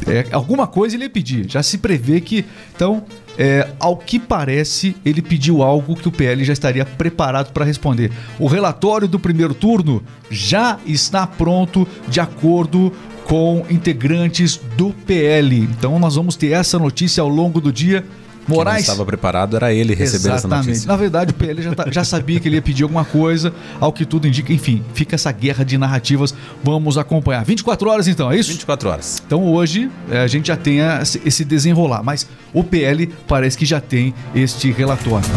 É, 0.06 0.28
alguma 0.32 0.68
coisa 0.68 0.96
ele 0.96 1.06
ia 1.06 1.10
pedir. 1.10 1.50
Já 1.50 1.64
se 1.64 1.78
prevê 1.78 2.22
que. 2.22 2.46
Então, 2.76 3.04
é, 3.38 3.68
ao 3.80 3.96
que 3.98 4.20
parece, 4.20 4.96
ele 5.06 5.22
pediu 5.22 5.62
algo 5.64 5.96
que 5.96 6.08
o 6.08 6.12
PL 6.12 6.44
já 6.44 6.54
estaria 6.54 6.86
preparado 6.86 7.52
para 7.52 7.66
responder. 7.66 8.12
O 8.40 8.48
relatório 8.48 9.08
do 9.08 9.20
primeiro 9.20 9.54
turno 9.54 10.04
já 10.30 10.80
está 10.86 11.26
pronto 11.26 11.88
de 12.08 12.20
acordo 12.20 12.92
com 13.28 13.66
integrantes 13.70 14.60
do 14.78 14.92
PL. 15.06 15.58
Então, 15.64 16.00
nós 16.00 16.16
vamos 16.16 16.36
ter 16.36 16.52
essa 16.52 16.80
notícia 16.80 17.22
ao 17.22 17.28
longo 17.30 17.60
do 17.60 17.72
dia. 17.72 18.04
Quem 18.46 18.56
Moraes. 18.56 18.84
estava 18.84 19.06
preparado 19.06 19.58
era 19.58 19.74
ele 19.74 19.94
receber 19.94 20.30
essa 20.30 20.38
Exatamente. 20.48 20.68
notícia. 20.68 20.88
Na 20.88 20.96
verdade, 20.96 21.32
o 21.32 21.34
PL 21.34 21.62
já, 21.62 21.76
tá- 21.76 21.88
já 21.92 22.06
sabia 22.06 22.40
que 22.40 22.48
ele 22.48 22.56
ia 22.56 22.62
pedir 22.62 22.84
alguma 22.84 23.04
coisa, 23.04 23.54
ao 23.78 23.92
que 23.92 24.06
tudo 24.06 24.26
indica. 24.26 24.54
Enfim, 24.54 24.82
fica 24.94 25.16
essa 25.16 25.30
guerra 25.34 25.66
de 25.66 25.78
narrativas. 25.78 26.34
Vamos 26.64 26.98
acompanhar. 26.98 27.44
24 27.44 27.90
horas 27.90 28.08
então, 28.08 28.32
é 28.32 28.38
isso? 28.40 28.52
24 28.52 28.88
horas. 28.90 29.22
Então 29.28 29.44
hoje 29.44 29.92
eh, 30.10 30.20
a 30.20 30.28
gente 30.28 30.48
já 30.48 30.56
tem 30.56 30.78
esse 31.26 31.44
desenrolar, 31.44 32.02
mas 32.04 32.26
o 32.54 32.64
PL 32.64 33.08
parece 33.28 33.58
que 33.58 33.66
já 33.66 33.82
tem 33.82 34.14
este 34.34 34.72
relatório. 34.72 35.28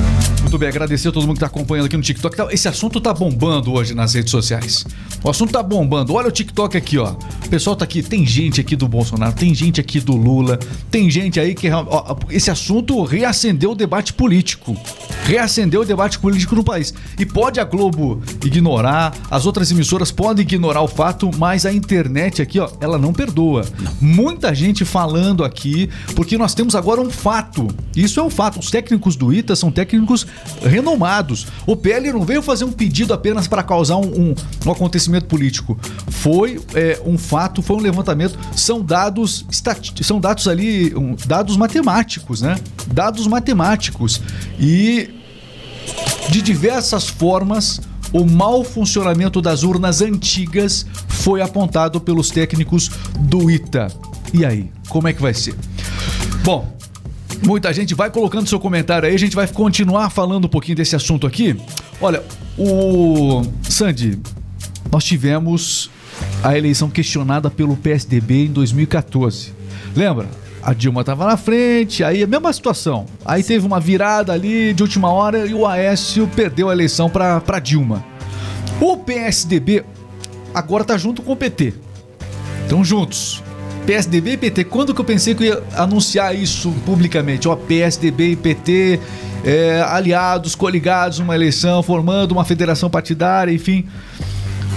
Muito 0.40 0.59
bem, 0.59 0.68
agradecer 0.68 1.09
a 1.09 1.12
todo 1.12 1.23
mundo 1.23 1.37
que 1.37 1.44
está 1.44 1.47
acompanhando 1.47 1.87
aqui 1.87 1.97
no 1.97 2.02
TikTok. 2.02 2.37
Esse 2.50 2.66
assunto 2.66 3.00
tá 3.00 3.12
bombando 3.12 3.73
hoje 3.73 3.94
nas 3.94 4.14
redes 4.14 4.30
sociais. 4.30 4.85
O 5.23 5.28
assunto 5.28 5.52
tá 5.52 5.62
bombando. 5.62 6.14
Olha 6.14 6.28
o 6.28 6.32
TikTok 6.32 6.76
aqui, 6.76 6.99
ó. 6.99 7.12
O 7.44 7.49
pessoal 7.49 7.76
tá 7.76 7.85
aqui, 7.85 8.02
tem 8.02 8.26
gente 8.26 8.61
aqui 8.61 8.75
do 8.75 8.88
Bolsonaro, 8.88 9.35
tem 9.35 9.54
gente 9.54 9.80
aqui 9.80 10.00
do 10.00 10.16
Lula, 10.16 10.59
tem 10.90 11.11
gente 11.11 11.38
aí 11.38 11.54
que 11.54 11.70
ó, 11.70 12.16
esse 12.30 12.50
assunto 12.50 13.02
reacendeu 13.04 13.73
o 13.73 13.75
debate 13.75 14.12
político. 14.12 14.76
Reacendeu 15.25 15.82
o 15.82 15.85
debate 15.85 16.18
político 16.18 16.56
no 16.56 16.64
país. 16.64 16.94
E 17.20 17.26
pode 17.26 17.60
a 17.60 17.64
Globo 17.64 18.22
ignorar, 18.42 19.14
as 19.30 19.44
outras 19.44 19.70
emissoras 19.70 20.10
podem 20.10 20.42
ignorar 20.42 20.80
o 20.80 20.88
fato, 20.88 21.30
mas 21.36 21.66
a 21.66 21.72
internet 21.72 22.40
aqui, 22.40 22.58
ó, 22.58 22.70
ela 22.80 22.96
não 22.96 23.12
perdoa. 23.12 23.66
Muita 24.00 24.54
gente 24.54 24.86
falando 24.86 25.44
aqui, 25.44 25.90
porque 26.16 26.38
nós 26.38 26.54
temos 26.54 26.74
agora 26.74 26.98
um 26.98 27.10
fato. 27.10 27.68
Isso 27.94 28.18
é 28.18 28.22
um 28.22 28.30
fato. 28.30 28.58
Os 28.58 28.70
técnicos 28.70 29.16
do 29.16 29.34
ITA 29.34 29.54
são 29.54 29.70
técnicos 29.70 30.26
renomados. 30.62 31.46
O 31.66 31.76
PL 31.76 32.10
não 32.10 32.22
veio 32.22 32.40
fazer 32.40 32.64
um 32.64 32.72
pedido 32.72 33.12
apenas 33.12 33.46
para 33.46 33.62
causar 33.62 33.96
um, 33.98 34.30
um- 34.30 34.34
um 34.64 34.70
acontecimento 34.70 35.26
político. 35.26 35.78
Foi 36.08 36.58
é, 36.74 37.02
um 37.04 37.18
fato, 37.18 37.60
foi 37.60 37.76
um 37.76 37.80
levantamento. 37.80 38.38
São 38.56 38.80
dados, 38.80 39.44
são 40.02 40.18
dados 40.18 40.48
ali, 40.48 40.94
um, 40.96 41.14
dados 41.26 41.54
matemáticos, 41.58 42.40
né? 42.40 42.56
Dados 42.90 43.26
matemáticos. 43.26 44.22
E 44.58 45.19
de 46.28 46.40
diversas 46.40 47.08
formas, 47.08 47.80
o 48.12 48.25
mau 48.25 48.64
funcionamento 48.64 49.40
das 49.40 49.62
urnas 49.62 50.00
antigas 50.00 50.87
foi 51.08 51.40
apontado 51.40 52.00
pelos 52.00 52.30
técnicos 52.30 52.90
do 53.18 53.50
ITA. 53.50 53.88
E 54.32 54.44
aí, 54.44 54.70
como 54.88 55.08
é 55.08 55.12
que 55.12 55.20
vai 55.20 55.34
ser? 55.34 55.54
Bom, 56.44 56.76
muita 57.44 57.72
gente 57.72 57.94
vai 57.94 58.10
colocando 58.10 58.49
seu 58.49 58.60
comentário 58.60 59.08
aí, 59.08 59.14
a 59.14 59.18
gente 59.18 59.34
vai 59.34 59.46
continuar 59.46 60.10
falando 60.10 60.46
um 60.46 60.49
pouquinho 60.49 60.76
desse 60.76 60.94
assunto 60.96 61.26
aqui. 61.26 61.56
Olha, 62.00 62.22
o 62.58 63.42
Sandy, 63.62 64.18
nós 64.90 65.04
tivemos 65.04 65.90
a 66.42 66.56
eleição 66.56 66.88
questionada 66.88 67.50
pelo 67.50 67.76
PSDB 67.76 68.46
em 68.46 68.52
2014. 68.52 69.52
Lembra? 69.94 70.28
A 70.62 70.74
Dilma 70.74 71.00
estava 71.00 71.26
na 71.26 71.36
frente, 71.36 72.04
aí 72.04 72.22
a 72.22 72.26
mesma 72.26 72.52
situação. 72.52 73.06
Aí 73.24 73.42
teve 73.42 73.66
uma 73.66 73.80
virada 73.80 74.32
ali 74.32 74.74
de 74.74 74.82
última 74.82 75.10
hora 75.10 75.46
e 75.46 75.54
o 75.54 75.66
Aécio 75.66 76.28
perdeu 76.36 76.68
a 76.68 76.72
eleição 76.72 77.08
para 77.08 77.58
Dilma. 77.58 78.04
O 78.80 78.96
PSDB 78.96 79.84
agora 80.54 80.84
tá 80.84 80.96
junto 80.98 81.22
com 81.22 81.32
o 81.32 81.36
PT. 81.36 81.74
Estão 82.62 82.84
juntos. 82.84 83.42
PSDB 83.86 84.32
e 84.32 84.36
PT. 84.36 84.64
Quando 84.64 84.94
que 84.94 85.00
eu 85.00 85.04
pensei 85.04 85.34
que 85.34 85.44
eu 85.44 85.54
ia 85.54 85.62
anunciar 85.76 86.34
isso 86.36 86.70
publicamente? 86.84 87.48
Ó, 87.48 87.56
PSDB 87.56 88.32
e 88.32 88.36
PT 88.36 89.00
é, 89.44 89.82
aliados, 89.86 90.54
coligados 90.54 91.18
numa 91.18 91.34
eleição, 91.34 91.82
formando 91.82 92.32
uma 92.32 92.44
federação 92.44 92.90
partidária, 92.90 93.52
enfim. 93.52 93.86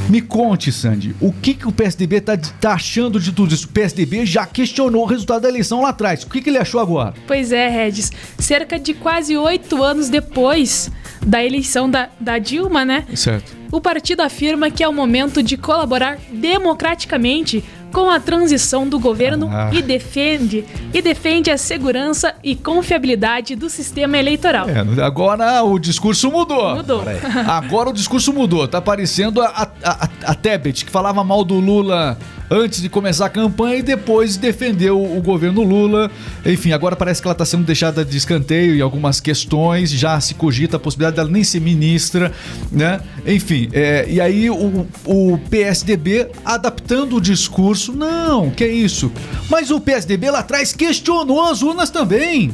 Me 0.09 0.21
conte, 0.21 0.71
Sandy, 0.71 1.15
o 1.19 1.31
que, 1.31 1.53
que 1.53 1.67
o 1.67 1.71
PSDB 1.71 2.21
tá, 2.21 2.37
tá 2.37 2.73
achando 2.73 3.19
de 3.19 3.31
tudo 3.31 3.53
isso? 3.53 3.67
O 3.67 3.69
PSDB 3.69 4.25
já 4.25 4.45
questionou 4.45 5.03
o 5.03 5.05
resultado 5.05 5.43
da 5.43 5.49
eleição 5.49 5.81
lá 5.81 5.89
atrás. 5.89 6.23
O 6.23 6.29
que, 6.29 6.41
que 6.41 6.49
ele 6.49 6.57
achou 6.57 6.79
agora? 6.79 7.13
Pois 7.25 7.51
é, 7.51 7.69
Regis. 7.69 8.11
Cerca 8.37 8.77
de 8.77 8.93
quase 8.93 9.37
oito 9.37 9.81
anos 9.81 10.09
depois 10.09 10.91
da 11.25 11.43
eleição 11.43 11.89
da, 11.89 12.09
da 12.19 12.37
Dilma, 12.37 12.83
né? 12.83 13.05
Certo. 13.15 13.55
O 13.71 13.81
partido 13.81 14.21
afirma 14.21 14.69
que 14.69 14.83
é 14.83 14.87
o 14.87 14.93
momento 14.93 15.41
de 15.41 15.57
colaborar 15.57 16.19
democraticamente 16.31 17.63
com 17.93 18.09
a 18.09 18.19
transição 18.19 18.89
do 18.89 18.99
governo 18.99 19.47
Ah. 19.53 19.69
e 19.71 19.81
defende 19.81 20.65
e 20.93 21.01
defende 21.01 21.51
a 21.51 21.57
segurança 21.57 22.33
e 22.43 22.55
confiabilidade 22.55 23.55
do 23.55 23.69
sistema 23.69 24.17
eleitoral. 24.17 24.67
É, 24.67 25.03
agora 25.03 25.63
o 25.63 25.77
discurso 25.77 26.29
mudou. 26.31 26.75
Mudou. 26.75 27.03
Agora 27.47 27.89
o 27.89 27.93
discurso 27.93 28.33
mudou. 28.33 28.67
Tá 28.67 28.81
parecendo 28.81 29.41
a, 29.41 29.47
a, 29.47 29.67
a, 29.91 30.09
a 30.31 30.35
Tebet, 30.35 30.83
que 30.85 30.91
falava 30.91 31.23
mal 31.23 31.43
do 31.45 31.55
Lula 31.59 32.17
antes 32.49 32.81
de 32.81 32.89
começar 32.89 33.25
a 33.25 33.29
campanha 33.29 33.77
e 33.77 33.81
depois 33.81 34.37
defendeu 34.37 35.01
o 35.01 35.21
governo 35.21 35.63
Lula. 35.63 36.09
Enfim, 36.45 36.71
agora 36.71 36.95
parece 36.95 37.21
que 37.21 37.27
ela 37.27 37.33
está 37.33 37.45
sendo 37.45 37.63
deixada 37.63 38.03
de 38.03 38.17
escanteio 38.17 38.75
em 38.75 38.81
algumas 38.81 39.19
questões. 39.19 39.91
Já 39.91 40.19
se 40.19 40.33
cogita 40.33 40.77
a 40.77 40.79
possibilidade 40.79 41.15
dela 41.15 41.29
nem 41.29 41.43
ser 41.43 41.61
ministra, 41.61 42.31
né? 42.71 43.01
Enfim, 43.25 43.69
é, 43.73 44.05
e 44.09 44.19
aí 44.19 44.49
o, 44.49 44.87
o 45.05 45.37
PSDB 45.49 46.29
adaptando 46.43 47.17
o 47.17 47.21
discurso. 47.21 47.93
Não, 47.93 48.49
que 48.49 48.63
é 48.63 48.71
isso? 48.71 49.11
Mas 49.49 49.71
o 49.71 49.79
PSDB 49.79 50.31
lá 50.31 50.39
atrás 50.39 50.73
questionou 50.73 51.41
as 51.41 51.61
urnas 51.61 51.89
também. 51.89 52.51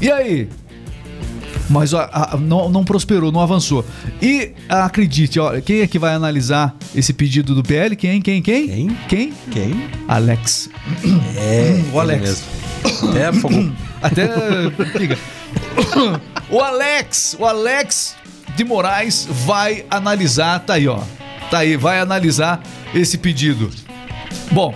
E 0.00 0.10
aí? 0.10 0.48
Mas 1.70 1.92
ó, 1.92 2.08
a- 2.12 2.36
não, 2.38 2.68
não 2.68 2.84
prosperou, 2.84 3.32
não 3.32 3.40
avançou. 3.40 3.84
E 4.20 4.52
acredite, 4.68 5.40
ó, 5.40 5.60
quem 5.60 5.80
é 5.80 5.86
que 5.86 5.98
vai 5.98 6.14
analisar 6.14 6.76
esse 6.94 7.12
pedido 7.12 7.54
do 7.54 7.62
PL? 7.62 7.96
Quem? 7.96 8.20
Quem? 8.20 8.42
Quem? 8.42 8.66
Quem? 8.68 8.88
Quem? 9.08 9.32
Quem? 9.50 9.90
Alex. 10.06 10.68
É, 11.36 11.82
o 11.92 11.98
Alex. 12.00 12.42
Até 13.08 13.32
fogou. 13.32 13.70
Até. 14.02 14.28
Liga. 14.98 15.18
o 16.50 16.60
Alex, 16.60 17.36
o 17.38 17.44
Alex 17.46 18.14
de 18.56 18.64
Moraes 18.64 19.26
vai 19.30 19.84
analisar, 19.90 20.60
tá 20.60 20.74
aí, 20.74 20.86
ó. 20.86 21.00
Tá 21.50 21.58
aí, 21.58 21.76
vai 21.76 21.98
analisar 22.00 22.62
esse 22.94 23.16
pedido. 23.18 23.70
Bom, 24.52 24.74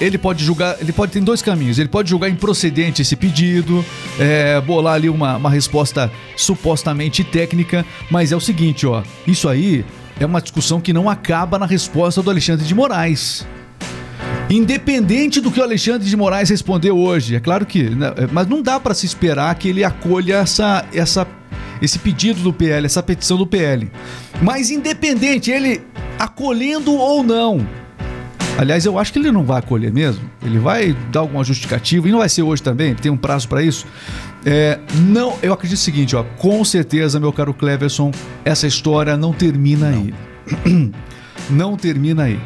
ele 0.00 0.16
pode 0.16 0.44
julgar, 0.44 0.76
ele 0.80 0.92
pode 0.92 1.12
ter 1.12 1.20
dois 1.20 1.42
caminhos. 1.42 1.78
Ele 1.78 1.88
pode 1.88 2.10
julgar 2.10 2.28
improcedente 2.28 3.02
esse 3.02 3.16
pedido, 3.16 3.84
é, 4.18 4.60
bolar 4.60 4.94
ali 4.94 5.08
uma, 5.08 5.36
uma 5.36 5.50
resposta 5.50 6.10
supostamente 6.36 7.24
técnica, 7.24 7.84
mas 8.10 8.32
é 8.32 8.36
o 8.36 8.40
seguinte, 8.40 8.86
ó. 8.86 9.02
Isso 9.26 9.48
aí 9.48 9.84
é 10.20 10.26
uma 10.26 10.40
discussão 10.40 10.80
que 10.80 10.92
não 10.92 11.08
acaba 11.08 11.58
na 11.58 11.66
resposta 11.66 12.22
do 12.22 12.30
Alexandre 12.30 12.66
de 12.66 12.74
Moraes. 12.74 13.46
Independente 14.50 15.40
do 15.40 15.50
que 15.50 15.60
o 15.60 15.62
Alexandre 15.62 16.08
de 16.08 16.16
Moraes 16.16 16.48
respondeu 16.48 16.96
hoje, 16.96 17.36
é 17.36 17.40
claro 17.40 17.66
que, 17.66 17.82
né, 17.90 18.14
é, 18.16 18.26
mas 18.32 18.46
não 18.46 18.62
dá 18.62 18.80
para 18.80 18.94
se 18.94 19.04
esperar 19.04 19.54
que 19.56 19.68
ele 19.68 19.84
acolha 19.84 20.36
essa, 20.36 20.86
essa, 20.92 21.26
esse 21.82 21.98
pedido 21.98 22.40
do 22.40 22.52
PL, 22.52 22.86
essa 22.86 23.02
petição 23.02 23.36
do 23.36 23.46
PL. 23.46 23.90
Mas 24.40 24.70
independente, 24.70 25.50
ele 25.50 25.82
acolhendo 26.18 26.94
ou 26.94 27.22
não, 27.22 27.66
aliás, 28.58 28.84
eu 28.84 28.98
acho 28.98 29.12
que 29.12 29.18
ele 29.18 29.32
não 29.32 29.44
vai 29.44 29.60
acolher 29.60 29.92
mesmo. 29.92 30.28
Ele 30.44 30.58
vai 30.58 30.92
dar 31.10 31.20
alguma 31.20 31.42
justificativa 31.44 32.08
e 32.08 32.10
não 32.10 32.18
vai 32.18 32.28
ser 32.28 32.42
hoje 32.42 32.62
também. 32.62 32.94
Tem 32.94 33.10
um 33.10 33.16
prazo 33.16 33.48
para 33.48 33.62
isso. 33.62 33.86
É, 34.44 34.78
não, 34.94 35.34
eu 35.40 35.52
acredito 35.52 35.78
o 35.78 35.80
seguinte, 35.80 36.14
ó, 36.14 36.24
com 36.36 36.64
certeza, 36.64 37.18
meu 37.18 37.32
caro 37.32 37.54
Cleverson, 37.54 38.10
essa 38.44 38.66
história 38.66 39.16
não 39.16 39.32
termina 39.32 39.88
aí. 39.88 40.12
Não 41.50 41.78
termina 41.78 42.24
aí. 42.24 42.38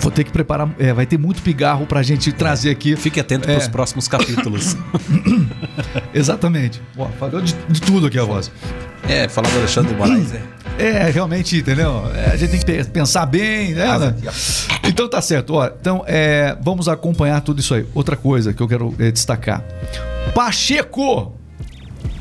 Vou 0.00 0.10
ter 0.10 0.24
que 0.24 0.30
preparar. 0.32 0.68
é, 0.78 0.92
vai 0.92 1.04
ter 1.06 1.18
muito 1.18 1.42
pigarro 1.42 1.86
pra 1.86 2.02
gente 2.02 2.32
trazer 2.32 2.70
aqui. 2.70 2.96
Fique 2.96 3.18
atento 3.20 3.48
É. 3.50 3.54
para 3.54 3.62
os 3.62 3.68
próximos 3.68 4.08
capítulos. 4.08 4.76
Exatamente. 6.14 6.80
Ó, 6.96 7.06
falou 7.18 7.40
de, 7.40 7.54
de 7.68 7.80
tudo 7.80 8.06
aqui 8.06 8.18
a 8.18 8.24
voz. 8.24 8.50
é, 9.08 9.28
falar 9.28 9.48
do 9.50 9.58
Alexandre 9.58 9.94
Moraes 9.94 10.32
é. 10.34 10.40
É, 10.80 11.10
realmente, 11.10 11.58
entendeu? 11.58 12.04
É, 12.14 12.30
a 12.32 12.36
gente 12.36 12.50
tem 12.52 12.60
que 12.60 12.64
pe- 12.64 12.84
pensar 12.84 13.26
bem, 13.26 13.74
né? 13.74 13.98
né? 13.98 14.14
Então 14.88 15.08
tá 15.08 15.20
certo. 15.20 15.54
Ó, 15.54 15.66
então, 15.66 16.02
é, 16.06 16.56
vamos 16.62 16.88
acompanhar 16.88 17.40
tudo 17.42 17.60
isso 17.60 17.74
aí. 17.74 17.84
Outra 17.94 18.16
coisa 18.16 18.52
que 18.54 18.62
eu 18.62 18.66
quero 18.68 18.94
é, 18.98 19.10
destacar. 19.10 19.62
Pacheco! 20.34 21.34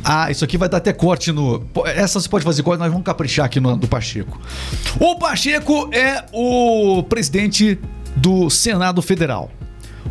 Ah, 0.03 0.31
isso 0.31 0.43
aqui 0.43 0.57
vai 0.57 0.69
dar 0.69 0.77
até 0.77 0.93
corte 0.93 1.31
no. 1.31 1.63
Essa 1.85 2.19
você 2.19 2.29
pode 2.29 2.43
fazer 2.43 2.63
corte, 2.63 2.79
nós 2.79 2.89
vamos 2.89 3.05
caprichar 3.05 3.45
aqui 3.45 3.59
no 3.59 3.75
do 3.75 3.87
Pacheco. 3.87 4.39
O 4.99 5.17
Pacheco 5.17 5.89
é 5.93 6.25
o 6.31 7.03
presidente 7.03 7.79
do 8.15 8.49
Senado 8.49 9.01
Federal. 9.01 9.51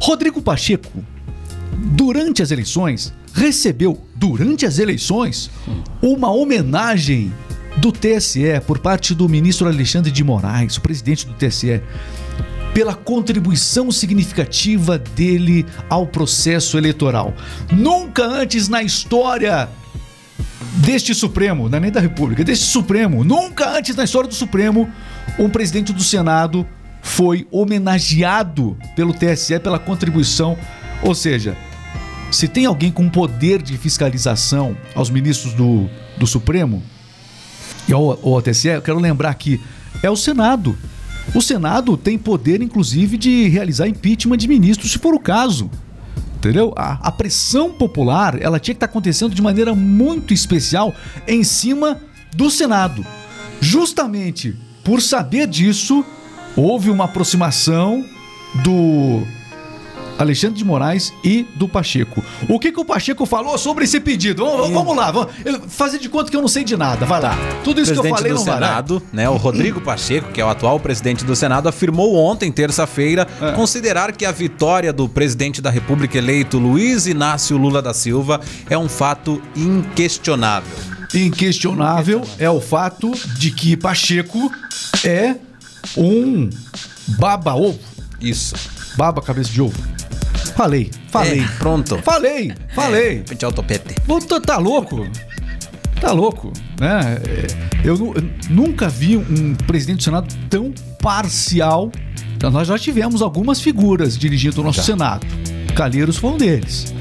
Rodrigo 0.01 0.41
Pacheco, 0.41 0.93
durante 1.73 2.43
as 2.43 2.51
eleições, 2.51 3.13
recebeu, 3.33 4.01
durante 4.15 4.67
as 4.67 4.79
eleições, 4.79 5.51
uma 6.03 6.31
homenagem 6.31 7.33
do 7.77 7.93
TSE 7.93 8.61
por 8.67 8.79
parte 8.79 9.15
do 9.15 9.29
ministro 9.29 9.69
Alexandre 9.69 10.11
de 10.11 10.25
Moraes, 10.25 10.77
o 10.77 10.81
presidente 10.81 11.27
do 11.27 11.35
TSE, 11.35 11.81
pela 12.79 12.95
contribuição 12.95 13.91
significativa 13.91 14.97
dele 14.97 15.67
ao 15.91 16.07
processo 16.07 16.79
eleitoral. 16.79 17.35
Nunca 17.73 18.25
antes 18.25 18.69
na 18.69 18.85
história 18.85 19.69
deste 20.75 21.13
Supremo, 21.13 21.69
não 21.69 21.77
é 21.77 21.81
nem 21.81 21.91
da 21.91 21.99
República, 21.99 22.45
deste 22.45 22.67
Supremo, 22.67 23.25
nunca 23.25 23.77
antes 23.77 23.97
na 23.97 24.05
história 24.05 24.29
do 24.29 24.35
Supremo, 24.37 24.89
um 25.41 25.51
presidente 25.51 25.93
do 25.93 26.05
Senado 26.05 26.65
foi 27.03 27.49
homenageado 27.51 28.79
pelo 28.95 29.13
TSE 29.13 29.59
pela 29.59 29.81
contribuição. 29.81 30.57
Ou 31.03 31.17
seja, 31.17 31.57
se 32.31 32.47
tem 32.47 32.65
alguém 32.65 32.93
com 32.93 33.09
poder 33.09 33.61
de 33.61 33.77
fiscalização 33.77 34.77
aos 34.95 35.11
ministros 35.11 35.53
do, 35.53 35.91
do 36.17 36.29
Supremo 36.29 36.81
e 37.89 37.93
ao, 37.93 38.11
ao 38.25 38.41
TSE, 38.41 38.69
eu 38.69 38.83
quero 38.83 39.01
lembrar 39.01 39.35
que 39.35 39.61
é 40.01 40.09
o 40.09 40.15
Senado. 40.15 40.79
O 41.35 41.43
Senado 41.43 41.97
tem 41.97 42.19
poder, 42.19 42.63
inclusive, 42.63 43.17
de 43.17 43.49
realizar 43.49 43.87
impeachment 43.87 44.37
de 44.39 44.49
ministros, 44.49 44.93
se 44.93 44.99
for 44.99 45.15
o 45.15 45.21
caso. 45.21 45.71
Entendeu? 46.37 46.73
A, 46.77 47.09
a 47.09 47.13
pressão 47.13 47.73
popular, 47.73 48.41
ela 48.41 48.61
tinha 48.61 48.75
que 48.75 48.77
estar 48.77 48.87
acontecendo 48.87 49.35
de 49.35 49.43
maneira 49.43 49.75
muito 49.75 50.33
especial 50.33 50.95
em 51.27 51.43
cima 51.43 52.01
do 52.37 52.51
Senado. 52.51 53.05
Justamente 53.61 54.57
por 54.85 55.03
saber 55.03 55.47
disso, 55.47 56.05
houve 56.57 56.91
uma 56.91 57.05
aproximação 57.05 58.05
do 58.63 59.27
Alexandre 60.19 60.57
de 60.57 60.65
Moraes 60.65 61.13
e 61.25 61.47
do 61.57 61.69
Pacheco. 61.69 62.25
O 62.49 62.59
que, 62.59 62.73
que 62.73 62.81
o 62.81 62.85
Pacheco 62.85 63.25
falou 63.25 63.57
sobre 63.57 63.85
esse 63.85 64.01
pedido? 64.01 64.45
Vamos, 64.45 64.71
vamos 64.71 64.97
lá, 64.97 65.11
vamos 65.11 65.33
fazer 65.69 65.99
de 65.99 66.09
conta 66.09 66.31
que 66.31 66.37
eu 66.37 66.41
não 66.41 66.49
sei 66.49 66.65
de 66.65 66.77
nada. 66.77 67.07
Vai 67.07 67.21
lá. 67.23 67.37
Tudo 67.65 67.81
isso 67.81 67.93
que 67.93 67.99
eu 67.99 68.03
presidente 68.03 68.19
falei 68.19 68.33
do 68.33 68.39
não 68.39 68.45
vai. 68.45 68.59
vai. 68.59 68.69
Senado, 68.69 69.03
né, 69.13 69.29
o 69.31 69.37
Rodrigo 69.37 69.81
Pacheco, 69.81 70.33
que 70.33 70.41
é 70.41 70.45
o 70.45 70.49
atual 70.49 70.79
presidente 70.81 71.25
do 71.25 71.37
Senado, 71.37 71.69
afirmou 71.69 72.17
ontem, 72.17 72.51
terça-feira, 72.51 73.27
É. 73.41 73.53
considerar 73.53 74.13
que 74.13 74.25
a 74.27 74.33
vitória 74.33 74.93
do 74.93 75.09
presidente 75.09 75.61
da 75.63 75.71
República 75.71 76.19
eleito 76.19 76.59
Luiz 76.59 77.07
Inácio 77.07 77.57
Lula 77.57 77.81
da 77.81 77.95
Silva 77.95 78.41
é 78.69 78.77
um 78.77 78.89
fato 78.89 79.41
inquestionável. 79.57 80.77
Inquestionável 81.15 82.23
é 82.39 82.51
o 82.51 82.61
fato 82.61 83.13
de 83.37 83.51
que 83.51 83.77
Pacheco 83.77 84.51
é 85.05 85.37
um 85.97 86.51
baba-ovo. 87.19 87.79
Isso. 88.21 88.55
Baba 88.97 89.23
cabeça 89.23 89.51
de 89.51 89.63
ovo. 89.63 89.79
Falei, 90.59 90.91
falei. 91.13 91.39
É, 91.39 91.49
pronto. 91.57 91.99
Falei, 92.03 92.53
falei. 92.75 93.21
Pentear 93.21 93.53
o 93.53 93.55
topete. 93.55 93.95
Tá, 94.27 94.41
tá 94.41 94.57
louco? 94.57 95.07
Tá 96.01 96.11
louco, 96.11 96.53
né? 96.81 97.21
É, 97.25 97.89
Eu, 97.89 97.95
eu 97.95 98.29
nunca 98.51 98.89
vi 98.89 99.17
um 99.17 99.55
presidente 99.55 99.99
do 99.99 100.03
Senado 100.03 100.35
tão 100.51 100.75
parcial. 101.01 101.93
Então, 102.37 102.51
nós 102.51 102.67
já 102.67 102.77
tivemos 102.77 103.23
algumas 103.23 103.61
figuras 103.61 104.19
dirigindo 104.19 104.61
o 104.61 104.65
nosso 104.65 104.83
Senado. 104.83 105.25
Calheiros 105.77 106.17
foi 106.17 106.33
um 106.33 106.37
deles. 106.37 106.93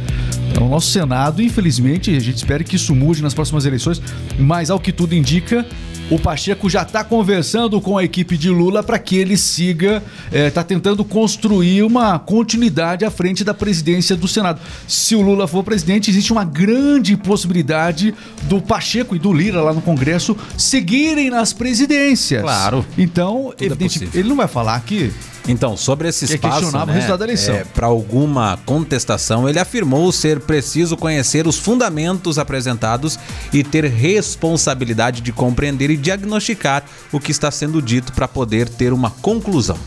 Então, 0.52 0.68
o 0.68 0.70
nosso 0.70 0.92
Senado, 0.92 1.42
infelizmente, 1.42 2.16
a 2.16 2.20
gente 2.20 2.38
espera 2.38 2.64
que 2.64 2.76
isso 2.76 2.94
mude 2.94 3.24
nas 3.24 3.34
próximas 3.34 3.66
eleições, 3.66 4.00
mas 4.38 4.70
ao 4.70 4.80
que 4.80 4.92
tudo 4.92 5.16
indica, 5.16 5.66
o 6.10 6.18
Pacheco 6.18 6.70
já 6.70 6.84
está 6.84 7.04
conversando 7.04 7.82
com 7.82 7.98
a 7.98 8.04
equipe 8.04 8.38
de 8.38 8.50
Lula 8.50 8.82
para 8.82 8.98
que 8.98 9.18
ele 9.18 9.36
siga, 9.36 10.02
está 10.32 10.64
tentando 10.64 11.04
construir 11.04 11.84
uma 11.84 12.18
continuidade 12.18 13.04
à 13.04 13.12
frente 13.12 13.44
da 13.44 13.54
presidência 13.54 14.16
do 14.16 14.28
Senado. 14.28 14.62
Se 14.88 15.16
o 15.16 15.22
Lula 15.22 15.48
for 15.48 15.64
presidente, 15.64 16.10
existe 16.10 16.32
uma 16.32 16.46
grande 16.46 17.18
possibilidade 17.18 18.14
do 18.44 18.62
Pacheco 18.62 19.16
e 19.16 19.20
do 19.20 19.34
Lira 19.34 19.62
lá 19.62 19.74
no 19.74 19.82
Congresso 19.82 20.38
seguirem 20.58 21.30
nas 21.30 21.52
presidências. 21.52 22.42
Claro. 22.42 22.86
Então, 22.98 23.54
é 23.60 23.66
evidente, 23.66 24.00
possível. 24.00 24.20
ele 24.20 24.30
não 24.30 24.38
vai 24.38 24.48
falar 24.48 24.80
que 24.82 25.12
Então, 25.48 25.78
sobre 25.78 26.10
esse 26.10 26.26
Que 26.26 26.34
é 26.34 26.36
espaço, 26.36 26.60
questionável 26.60 26.88
o 26.88 26.88
né, 26.88 26.94
resultado 26.96 27.20
da 27.20 27.26
eleição. 27.26 27.62
para 27.74 27.88
alguma 27.88 28.60
contestação, 28.66 29.48
ele 29.48 29.60
afirmou 29.60 30.12
ser 30.12 30.40
preciso 30.42 30.98
conhecer 30.98 31.48
os 31.48 31.58
fundamentos 31.58 32.38
apresentados 32.38 33.18
e 33.54 33.64
ter 33.64 33.86
responsabilidade 33.86 35.22
de 35.22 35.32
compreender 35.32 35.90
e 35.90 35.98
diagnosticar 35.98 36.84
o 37.12 37.20
que 37.20 37.32
está 37.32 37.50
sendo 37.50 37.82
dito 37.82 38.12
para 38.12 38.28
poder 38.28 38.68
ter 38.68 38.92
uma 38.92 39.10
conclusão. 39.10 39.78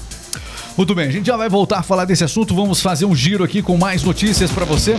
Muito 0.77 0.95
bem, 0.95 1.09
a 1.09 1.13
gente 1.13 1.27
já 1.27 1.37
vai 1.37 1.49
voltar 1.49 1.81
a 1.81 1.83
falar 1.83 2.05
desse 2.07 2.25
assunto. 2.25 2.55
Vamos 2.55 2.81
fazer 2.81 3.05
um 3.05 3.15
giro 3.15 3.45
aqui 3.45 3.61
com 3.61 3.77
mais 3.77 4.03
notícias 4.03 4.51
para 4.51 4.65
você. 4.65 4.97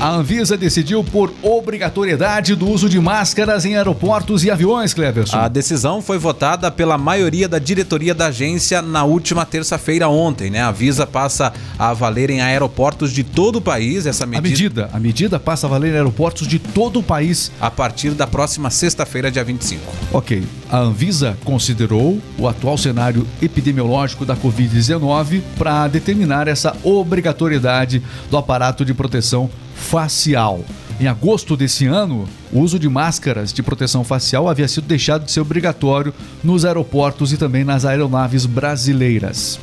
A 0.00 0.10
Anvisa 0.10 0.56
decidiu 0.56 1.04
por 1.04 1.32
obrigatoriedade 1.40 2.56
do 2.56 2.68
uso 2.68 2.88
de 2.88 3.00
máscaras 3.00 3.64
em 3.64 3.76
aeroportos 3.76 4.44
e 4.44 4.50
aviões, 4.50 4.92
Cleverson. 4.92 5.36
A 5.36 5.48
decisão 5.48 6.02
foi 6.02 6.18
votada 6.18 6.70
pela 6.70 6.98
maioria 6.98 7.48
da 7.48 7.60
diretoria 7.60 8.12
da 8.12 8.26
agência 8.26 8.82
na 8.82 9.04
última 9.04 9.46
terça-feira 9.46 10.08
ontem, 10.08 10.50
né? 10.50 10.60
A 10.60 10.72
Visa 10.72 11.06
passa 11.06 11.52
a 11.78 11.94
valer 11.94 12.28
em 12.28 12.42
aeroportos 12.42 13.12
de 13.12 13.22
todo 13.22 13.56
o 13.56 13.60
país 13.62 14.04
essa 14.04 14.24
A 14.24 14.26
medida, 14.26 14.50
medida, 14.50 14.90
a 14.92 15.00
medida 15.00 15.40
passa 15.40 15.66
a 15.66 15.70
valer 15.70 15.92
em 15.92 15.96
aeroportos 15.96 16.46
de 16.48 16.58
todo 16.58 16.98
o 16.98 17.02
país. 17.02 17.52
a 17.60 17.70
partir 17.70 18.10
da 18.10 18.26
próxima 18.26 18.70
sexta-feira, 18.70 19.30
dia 19.30 19.44
25. 19.44 19.80
Ok, 20.12 20.42
a 20.70 20.78
Anvisa 20.78 21.38
considerou 21.44 22.20
o 22.36 22.48
atual 22.48 22.76
cenário 22.76 23.26
epidemiológico 23.40 24.26
da 24.26 24.36
Covid-19 24.36 25.40
para 25.56 25.86
determinar 25.86 26.48
essa 26.48 26.76
obrigatoriedade 26.82 28.02
do 28.28 28.36
aparato 28.36 28.84
de 28.84 28.92
proteção 28.92 29.48
facial. 29.74 30.64
Em 31.00 31.08
agosto 31.08 31.56
desse 31.56 31.86
ano, 31.86 32.28
o 32.52 32.60
uso 32.60 32.78
de 32.78 32.88
máscaras 32.88 33.52
de 33.52 33.62
proteção 33.62 34.04
facial 34.04 34.48
havia 34.48 34.68
sido 34.68 34.86
deixado 34.86 35.24
de 35.24 35.32
ser 35.32 35.40
obrigatório 35.40 36.14
nos 36.42 36.64
aeroportos 36.64 37.32
e 37.32 37.36
também 37.36 37.64
nas 37.64 37.84
aeronaves 37.84 38.46
brasileiras. 38.46 39.58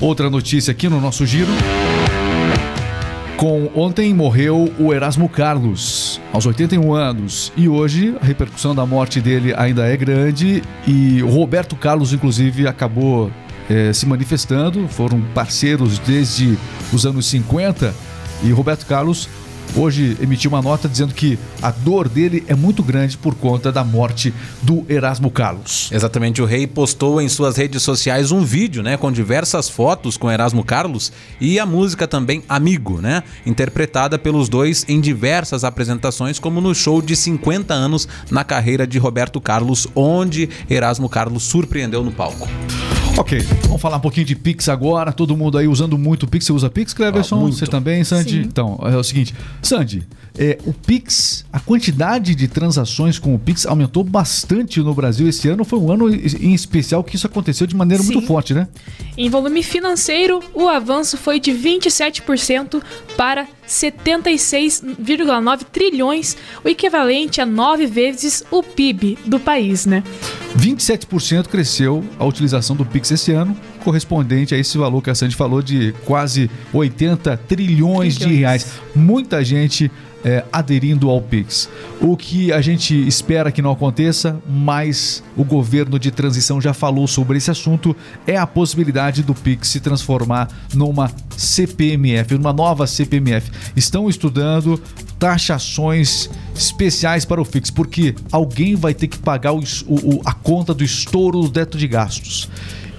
Outra 0.00 0.30
notícia 0.30 0.70
aqui 0.70 0.88
no 0.88 1.00
nosso 1.00 1.26
giro. 1.26 1.50
Com 3.36 3.70
ontem 3.74 4.12
morreu 4.14 4.72
o 4.78 4.92
Erasmo 4.92 5.28
Carlos, 5.28 6.20
aos 6.32 6.44
81 6.44 6.92
anos, 6.92 7.52
e 7.56 7.68
hoje 7.68 8.16
a 8.20 8.24
repercussão 8.24 8.74
da 8.74 8.84
morte 8.84 9.20
dele 9.20 9.54
ainda 9.56 9.86
é 9.86 9.96
grande 9.96 10.62
e 10.86 11.22
o 11.22 11.28
Roberto 11.28 11.76
Carlos 11.76 12.12
inclusive 12.12 12.66
acabou 12.66 13.30
eh, 13.70 13.92
se 13.92 14.06
manifestando, 14.06 14.88
foram 14.88 15.20
parceiros 15.34 16.00
desde 16.00 16.58
os 16.92 17.06
anos 17.06 17.26
50 17.26 17.94
e 18.42 18.50
Roberto 18.50 18.86
Carlos 18.86 19.28
hoje 19.76 20.16
emitiu 20.20 20.50
uma 20.50 20.62
nota 20.62 20.88
dizendo 20.88 21.14
que 21.14 21.38
a 21.62 21.70
dor 21.70 22.08
dele 22.08 22.44
é 22.46 22.54
muito 22.54 22.82
grande 22.82 23.16
por 23.16 23.34
conta 23.34 23.70
da 23.70 23.84
morte 23.84 24.32
do 24.62 24.84
Erasmo 24.88 25.30
Carlos. 25.30 25.88
Exatamente, 25.92 26.42
o 26.42 26.44
rei 26.44 26.66
postou 26.66 27.20
em 27.20 27.28
suas 27.28 27.56
redes 27.56 27.82
sociais 27.82 28.32
um 28.32 28.44
vídeo, 28.44 28.82
né, 28.82 28.96
com 28.96 29.10
diversas 29.10 29.68
fotos 29.68 30.16
com 30.16 30.30
Erasmo 30.30 30.64
Carlos 30.64 31.12
e 31.40 31.58
a 31.58 31.66
música 31.66 32.06
também 32.06 32.42
Amigo, 32.48 33.00
né, 33.00 33.22
interpretada 33.44 34.18
pelos 34.18 34.48
dois 34.48 34.84
em 34.88 35.00
diversas 35.00 35.64
apresentações, 35.64 36.38
como 36.38 36.60
no 36.60 36.74
show 36.74 37.02
de 37.02 37.14
50 37.14 37.74
anos 37.74 38.08
na 38.30 38.44
carreira 38.44 38.86
de 38.86 38.98
Roberto 38.98 39.40
Carlos, 39.40 39.86
onde 39.94 40.48
Erasmo 40.68 41.08
Carlos 41.08 41.42
surpreendeu 41.42 42.02
no 42.02 42.10
palco. 42.10 42.48
Ok, 43.18 43.36
vamos 43.64 43.82
falar 43.82 43.96
um 43.96 44.00
pouquinho 44.00 44.24
de 44.24 44.36
Pix 44.36 44.68
agora. 44.68 45.12
Todo 45.12 45.36
mundo 45.36 45.58
aí 45.58 45.66
usando 45.66 45.98
muito 45.98 46.24
Pix. 46.28 46.46
Você 46.46 46.52
usa 46.52 46.70
Pix, 46.70 46.94
Cleverson? 46.94 47.46
Ah. 47.46 47.50
Você 47.50 47.66
também, 47.66 48.04
Sandy? 48.04 48.30
Sim. 48.30 48.40
Então, 48.42 48.78
é 48.84 48.96
o 48.96 49.02
seguinte. 49.02 49.34
Sandy, 49.60 50.06
é, 50.38 50.56
o 50.64 50.72
Pix, 50.72 51.44
a 51.52 51.58
quantidade 51.58 52.32
de 52.34 52.46
transações 52.46 53.18
com 53.18 53.34
o 53.34 53.38
Pix 53.38 53.66
aumentou 53.66 54.04
bastante 54.04 54.80
no 54.80 54.94
Brasil 54.94 55.28
esse 55.28 55.48
ano. 55.48 55.64
Foi 55.64 55.80
um 55.80 55.90
ano 55.90 56.08
em 56.08 56.54
especial 56.54 57.02
que 57.02 57.16
isso 57.16 57.26
aconteceu 57.26 57.66
de 57.66 57.74
maneira 57.74 58.04
muito 58.04 58.20
Sim. 58.20 58.26
forte, 58.26 58.54
né? 58.54 58.68
Em 59.16 59.28
volume 59.28 59.64
financeiro, 59.64 60.40
o 60.54 60.68
avanço 60.68 61.16
foi 61.16 61.40
de 61.40 61.50
27% 61.50 62.80
para 63.16 63.48
76,9 63.66 65.64
trilhões, 65.64 66.36
o 66.64 66.68
equivalente 66.68 67.40
a 67.40 67.46
nove 67.46 67.86
vezes 67.86 68.44
o 68.50 68.62
PIB 68.62 69.18
do 69.26 69.40
país, 69.40 69.84
né? 69.86 70.04
27% 70.56 71.48
cresceu 71.48 72.04
a 72.18 72.24
utilização 72.24 72.74
do 72.76 72.86
Pix 72.86 73.10
esse 73.10 73.32
ano, 73.32 73.56
correspondente 73.84 74.54
a 74.54 74.58
esse 74.58 74.78
valor 74.78 75.02
que 75.02 75.10
a 75.10 75.14
Sandy 75.14 75.34
falou 75.34 75.60
de 75.60 75.94
quase 76.04 76.50
80 76.72 77.36
trilhões 77.48 78.14
de 78.14 78.20
Trilhões. 78.20 78.40
reais. 78.40 78.66
Muita 78.94 79.44
gente 79.44 79.90
é, 80.24 80.44
aderindo 80.52 81.08
ao 81.08 81.20
Pix. 81.20 81.68
O 82.00 82.16
que 82.16 82.52
a 82.52 82.60
gente 82.60 82.94
espera 83.06 83.52
que 83.52 83.62
não 83.62 83.72
aconteça, 83.72 84.40
mas 84.48 85.22
o 85.36 85.44
governo 85.44 85.98
de 85.98 86.10
transição 86.10 86.60
já 86.60 86.72
falou 86.72 87.06
sobre 87.06 87.38
esse 87.38 87.50
assunto, 87.50 87.94
é 88.26 88.36
a 88.36 88.46
possibilidade 88.46 89.22
do 89.22 89.34
Pix 89.34 89.68
se 89.68 89.80
transformar 89.80 90.48
numa 90.74 91.10
CPMF, 91.36 92.34
numa 92.34 92.52
nova 92.52 92.86
CPMF. 92.86 93.50
Estão 93.76 94.08
estudando 94.08 94.80
taxações 95.18 96.28
especiais 96.54 97.24
para 97.24 97.40
o 97.40 97.44
Fix, 97.44 97.70
porque 97.70 98.14
alguém 98.30 98.74
vai 98.74 98.94
ter 98.94 99.08
que 99.08 99.18
pagar 99.18 99.52
o 99.52 99.62
o- 99.86 100.20
a 100.24 100.32
conta 100.32 100.72
do 100.74 100.84
estouro 100.84 101.40
do 101.42 101.50
teto 101.50 101.76
de 101.78 101.86
gastos. 101.88 102.48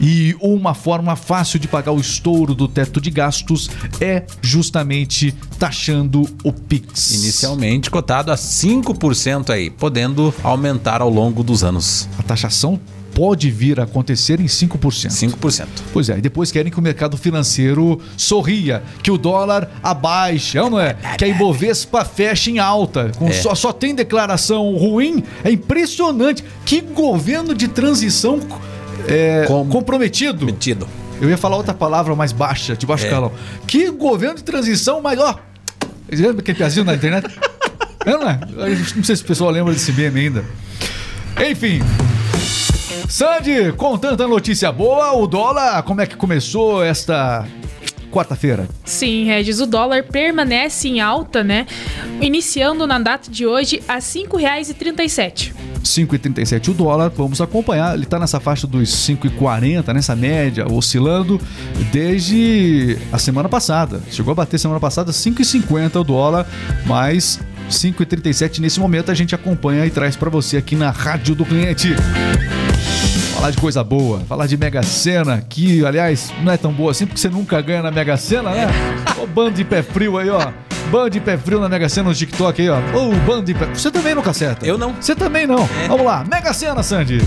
E 0.01 0.33
uma 0.39 0.73
forma 0.73 1.15
fácil 1.17 1.59
de 1.59 1.67
pagar 1.67 1.91
o 1.91 1.99
estouro 1.99 2.55
do 2.55 2.67
teto 2.69 3.01
de 3.01 3.11
gastos 3.11 3.69
é 3.99 4.23
justamente 4.41 5.33
taxando 5.57 6.21
o 6.43 6.53
Pix. 6.53 7.11
Inicialmente 7.15 7.89
cotado 7.91 8.31
a 8.31 8.37
5% 8.37 9.49
aí, 9.51 9.69
podendo 9.69 10.33
aumentar 10.41 11.01
ao 11.01 11.09
longo 11.09 11.43
dos 11.43 11.63
anos. 11.65 12.07
A 12.17 12.23
taxação 12.23 12.79
pode 13.19 13.51
vir 13.51 13.81
a 13.81 13.83
acontecer 13.83 14.39
em 14.39 14.45
5%. 14.45 15.09
5%. 15.09 15.67
Pois 15.91 16.07
é, 16.07 16.17
e 16.17 16.21
depois 16.21 16.53
querem 16.53 16.71
que 16.71 16.79
o 16.79 16.81
mercado 16.81 17.17
financeiro 17.17 17.99
sorria, 18.15 18.81
que 19.03 19.11
o 19.11 19.17
dólar 19.17 19.69
abaixe, 19.83 20.57
é 20.57 20.63
ou 20.63 20.69
não 20.69 20.79
é? 20.79 20.93
Que 21.17 21.25
a 21.25 21.27
Ibovespa 21.27 22.05
feche 22.05 22.49
em 22.51 22.59
alta. 22.59 23.11
Com 23.17 23.27
É. 23.27 23.33
só, 23.33 23.53
só 23.53 23.73
tem 23.73 23.93
declaração 23.93 24.73
ruim. 24.77 25.21
É 25.43 25.51
impressionante. 25.51 26.45
Que 26.65 26.79
governo 26.79 27.53
de 27.53 27.67
transição 27.67 28.39
é, 29.05 29.43
Com- 29.47 29.67
comprometido. 29.67 30.45
Metido. 30.45 30.87
Eu 31.19 31.29
ia 31.29 31.37
falar 31.37 31.57
outra 31.57 31.73
palavra 31.73 32.15
mais 32.15 32.31
baixa, 32.31 32.73
de 32.77 32.85
baixo 32.85 33.05
É. 33.05 33.09
calão. 33.09 33.33
Que 33.67 33.91
governo 33.91 34.37
de 34.37 34.43
transição 34.45 35.01
maior. 35.01 35.43
Vocês 36.07 36.21
lembram 36.21 36.39
aquele 36.39 36.57
piazinho 36.57 36.85
na 36.85 36.95
internet? 36.95 37.27
é, 38.05 38.11
não 38.11 38.29
é? 38.29 38.39
Não 38.95 39.03
sei 39.03 39.17
se 39.17 39.23
o 39.23 39.25
pessoal 39.25 39.49
lembra 39.51 39.73
desse 39.73 39.91
meme 39.91 40.21
ainda. 40.21 40.45
Enfim. 41.51 41.81
Sandy, 43.07 43.71
com 43.73 43.97
tanta 43.97 44.27
notícia 44.27 44.71
boa, 44.71 45.13
o 45.13 45.27
dólar, 45.27 45.83
como 45.83 46.01
é 46.01 46.07
que 46.07 46.15
começou 46.15 46.83
esta 46.83 47.45
quarta-feira? 48.11 48.67
Sim, 48.83 49.25
Regis, 49.25 49.59
o 49.59 49.65
dólar 49.65 50.03
permanece 50.03 50.87
em 50.87 50.99
alta, 50.99 51.43
né? 51.43 51.65
Iniciando 52.21 52.85
na 52.87 52.99
data 52.99 53.29
de 53.29 53.45
hoje 53.45 53.81
a 53.87 53.95
R$ 53.95 53.99
5,37. 53.99 55.53
5,37 55.83 56.69
o 56.69 56.73
dólar, 56.73 57.09
vamos 57.09 57.39
acompanhar. 57.39 57.93
Ele 57.93 58.03
está 58.03 58.19
nessa 58.19 58.39
faixa 58.39 58.67
dos 58.67 58.89
5,40, 58.89 59.93
nessa 59.93 60.15
média, 60.15 60.65
oscilando 60.69 61.39
desde 61.91 62.97
a 63.11 63.17
semana 63.17 63.47
passada. 63.47 64.01
Chegou 64.11 64.31
a 64.31 64.35
bater 64.35 64.59
semana 64.59 64.79
passada 64.79 65.11
5,50 65.11 65.95
o 65.95 66.03
dólar, 66.03 66.45
mas 66.85 67.39
5,37 67.69 68.59
nesse 68.59 68.79
momento 68.79 69.11
a 69.11 69.13
gente 69.13 69.33
acompanha 69.33 69.85
e 69.85 69.89
traz 69.89 70.15
para 70.15 70.29
você 70.29 70.57
aqui 70.57 70.75
na 70.75 70.91
Rádio 70.91 71.35
do 71.35 71.45
Cliente. 71.45 71.95
Falar 73.39 73.51
de 73.51 73.57
coisa 73.57 73.83
boa, 73.85 74.19
falar 74.27 74.47
de 74.47 74.57
Mega 74.57 74.83
Sena, 74.83 75.41
que 75.47 75.85
aliás 75.85 76.29
não 76.43 76.51
é 76.51 76.57
tão 76.57 76.73
boa 76.73 76.91
assim 76.91 77.05
porque 77.05 77.21
você 77.21 77.29
nunca 77.29 77.61
ganha 77.61 77.81
na 77.81 77.89
Mega 77.89 78.17
Sena, 78.17 78.49
né? 78.49 78.67
Ô 79.17 79.25
bando 79.25 79.51
de 79.51 79.63
pé 79.63 79.81
frio 79.81 80.17
aí, 80.17 80.29
ó. 80.29 80.51
Bando 80.91 81.09
de 81.11 81.19
pé 81.19 81.37
frio 81.37 81.59
na 81.59 81.69
Mega 81.69 81.87
Sena 81.87 82.09
no 82.09 82.15
TikTok 82.15 82.61
aí, 82.61 82.69
ó. 82.69 82.77
Ô, 82.95 83.11
bando 83.25 83.43
de 83.43 83.53
pé. 83.53 83.65
Você 83.67 83.91
também 83.91 84.15
nunca 84.15 84.31
acerta. 84.31 84.65
Eu 84.65 84.77
não. 84.77 84.93
Você 84.93 85.15
também 85.15 85.45
não. 85.45 85.65
Vamos 85.87 86.05
lá, 86.05 86.23
Mega 86.23 86.51
Sena, 86.53 86.81
Sandy. 86.81 87.19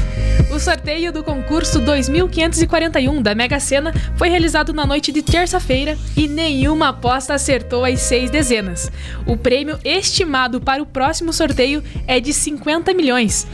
O 0.50 0.58
sorteio 0.58 1.12
do 1.12 1.22
concurso 1.24 1.80
2541 1.80 3.22
da 3.22 3.34
Mega 3.34 3.58
Sena 3.58 3.94
foi 4.16 4.28
realizado 4.28 4.72
na 4.72 4.84
noite 4.84 5.10
de 5.10 5.22
terça-feira 5.22 5.96
e 6.16 6.28
nenhuma 6.28 6.88
aposta 6.88 7.34
acertou 7.34 7.84
as 7.84 8.00
seis 8.00 8.30
dezenas. 8.30 8.90
O 9.26 9.36
prêmio 9.36 9.78
estimado 9.84 10.60
para 10.60 10.82
o 10.82 10.86
próximo 10.86 11.32
sorteio 11.32 11.82
é 12.06 12.20
de 12.20 12.32
50 12.32 12.92
milhões. 12.92 13.46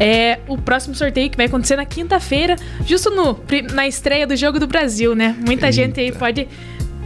É 0.00 0.38
o 0.46 0.56
próximo 0.56 0.94
sorteio 0.94 1.28
que 1.28 1.36
vai 1.36 1.46
acontecer 1.46 1.76
na 1.76 1.84
quinta-feira, 1.84 2.56
justo 2.86 3.10
no, 3.10 3.38
na 3.74 3.86
estreia 3.86 4.26
do 4.26 4.36
Jogo 4.36 4.58
do 4.58 4.66
Brasil, 4.66 5.14
né? 5.14 5.36
Muita 5.44 5.70
gente 5.72 6.00
aí 6.00 6.12
pode 6.12 6.48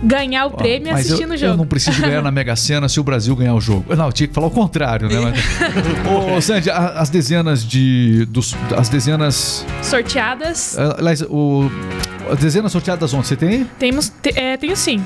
ganhar 0.03 0.47
o 0.47 0.51
prêmio 0.51 0.93
Mas 0.93 1.07
eu, 1.07 1.15
assistindo 1.15 1.31
o 1.31 1.35
eu 1.35 1.39
jogo. 1.39 1.57
não 1.59 1.67
preciso 1.67 2.01
ganhar 2.01 2.23
na 2.23 2.31
Mega 2.33 2.57
Sena 2.57 2.89
se 2.89 2.99
o 2.99 3.05
Brasil 3.05 3.35
ganhar 3.37 3.55
o 3.55 3.61
jogo. 3.61 3.95
Não, 3.95 4.07
eu 4.07 4.13
tinha 4.13 4.27
que 4.27 4.35
falar 4.35 4.49
o 4.49 4.51
contrário, 4.51 5.09
né? 5.09 5.21
Mas... 5.21 6.37
Ô, 6.37 6.41
Sandy, 6.41 6.71
a- 6.71 6.95
as 7.01 7.09
dezenas 7.11 7.65
de. 7.65 8.27
Dos, 8.27 8.55
as 8.77 8.89
dezenas. 8.89 9.65
Sorteadas, 9.83 10.79
ah, 10.79 10.97
Aliás, 10.99 11.23
o. 11.23 11.71
As 12.31 12.39
dezenas 12.39 12.71
sorteadas 12.73 13.13
ontem, 13.13 13.27
você 13.29 13.37
tem? 13.37 13.65
temos, 13.79 14.09
te- 14.23 14.33
é, 14.39 14.57
tenho 14.57 14.77
sim. 14.77 15.05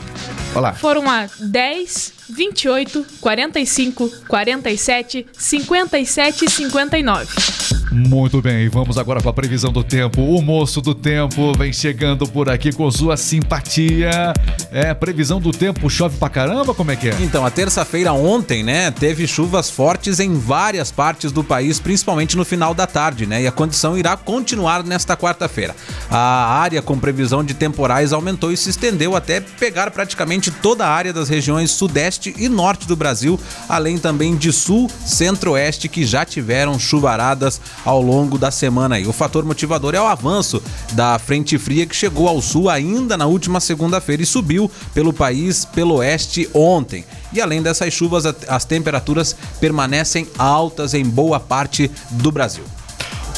Olha 0.55 0.61
lá. 0.61 0.73
Foram 0.75 1.11
a 1.11 1.27
10, 1.41 2.13
28, 2.29 3.07
45, 3.21 4.11
47, 4.29 5.27
57 5.33 6.45
e 6.45 6.51
59. 6.51 7.27
Muito 7.93 8.43
bem, 8.43 8.69
vamos 8.69 8.99
agora 8.99 9.21
para 9.21 9.31
a 9.31 9.35
previsão 9.35 9.73
do 9.73 9.83
tempo. 9.83 10.21
O 10.21 10.43
moço 10.43 10.81
do 10.81 10.95
tempo 10.95 11.53
vem 11.57 11.73
chegando 11.73 12.27
por 12.27 12.51
aqui 12.51 12.73
com 12.73 12.91
sua 12.91 13.17
simpatia. 13.17 14.35
É, 14.71 14.93
previsão 14.93 15.41
do 15.41 15.51
tempo, 15.51 15.89
chove 15.89 16.19
pra 16.19 16.29
caramba? 16.29 16.75
Como 16.75 16.91
é 16.91 16.97
que 16.97 17.09
é? 17.09 17.17
Então, 17.21 17.47
a 17.47 17.51
terça-feira 17.51 18.13
ontem, 18.13 18.63
né, 18.63 18.91
teve 18.91 19.27
chuvas 19.27 19.71
fortes 19.71 20.21
em 20.21 20.35
várias 20.35 20.91
partes 20.91 21.31
do 21.31 21.45
país, 21.45 21.79
principalmente 21.79 22.37
no 22.37 22.45
final 22.45 22.75
da 22.75 22.87
tarde, 22.87 23.25
né? 23.25 23.43
E 23.43 23.47
a 23.47 23.53
condição 23.53 23.97
irá 23.97 24.17
continuar 24.17 24.83
nesta 24.85 25.17
quarta-feira. 25.17 25.75
A 26.11 26.59
área 26.61 26.83
com 26.83 26.99
previsão 26.99 27.45
de 27.45 27.55
temporais 27.55 28.13
aumentou 28.13 28.53
e 28.53 28.57
se 28.57 28.69
estendeu 28.69 29.15
até 29.17 29.41
pegar 29.41 29.91
praticamente 29.91 30.51
toda 30.51 30.85
a 30.85 30.91
área 30.91 31.13
das 31.13 31.29
regiões 31.29 31.71
sudeste 31.71 32.16
e 32.37 32.49
norte 32.49 32.87
do 32.87 32.97
Brasil, 32.97 33.39
além 33.69 33.99
também 33.99 34.37
de 34.37 34.53
sul, 34.53 34.91
centro-oeste 35.05 35.89
que 35.89 36.05
já 36.05 36.25
tiveram 36.25 36.79
chuvaradas 36.79 37.61
ao 37.85 38.01
longo 38.01 38.39
da 38.39 38.51
semana. 38.51 38.99
E 38.99 39.07
o 39.07 39.13
fator 39.13 39.45
motivador 39.45 39.95
é 39.95 40.01
o 40.01 40.07
avanço 40.07 40.63
da 40.93 41.19
frente 41.19 41.59
fria 41.59 41.87
que 41.87 41.95
chegou 41.95 42.29
ao 42.29 42.41
sul 42.41 42.69
ainda 42.69 43.17
na 43.17 43.27
última 43.27 43.61
segunda-feira 43.61 44.23
e 44.23 44.27
subiu 44.27 44.71
pelo 44.95 45.13
país 45.13 45.65
pelo 45.65 45.97
oeste 45.97 46.49
ontem. 46.53 47.05
E 47.33 47.41
além 47.41 47.63
dessas 47.63 47.93
chuvas, 47.93 48.25
as 48.27 48.65
temperaturas 48.65 49.37
permanecem 49.61 50.27
altas 50.39 50.95
em 50.95 51.05
boa 51.05 51.41
parte 51.41 51.91
do 52.11 52.31
Brasil. 52.31 52.65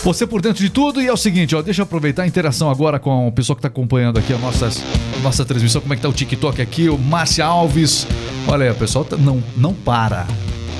Você 0.03 0.27
por 0.27 0.41
dentro 0.41 0.63
de 0.63 0.71
tudo 0.71 1.03
e 1.03 1.07
é 1.07 1.13
o 1.13 1.17
seguinte, 1.17 1.55
ó, 1.55 1.61
deixa 1.61 1.83
eu 1.83 1.85
aproveitar 1.85 2.23
a 2.23 2.27
interação 2.27 2.71
agora 2.71 2.99
com 2.99 3.29
o 3.29 3.33
pessoal 3.33 3.57
que 3.57 3.63
tá 3.63 3.69
acompanhando 3.69 4.19
aqui 4.19 4.33
a 4.33 4.39
nossa, 4.39 4.67
a 4.69 5.19
nossa 5.23 5.45
transmissão, 5.45 5.81
como 5.83 5.93
é 5.93 5.97
que 5.97 6.03
tá 6.03 6.09
o 6.09 6.13
TikTok 6.13 6.63
aqui, 6.63 6.89
o 6.89 6.97
Márcia 6.97 7.45
Alves. 7.45 8.07
Olha 8.47 8.65
aí, 8.67 8.71
o 8.71 8.75
pessoal 8.75 9.05
tá- 9.05 9.17
não, 9.17 9.43
não 9.57 9.75
para, 9.75 10.27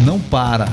não 0.01 0.19
para. 0.19 0.69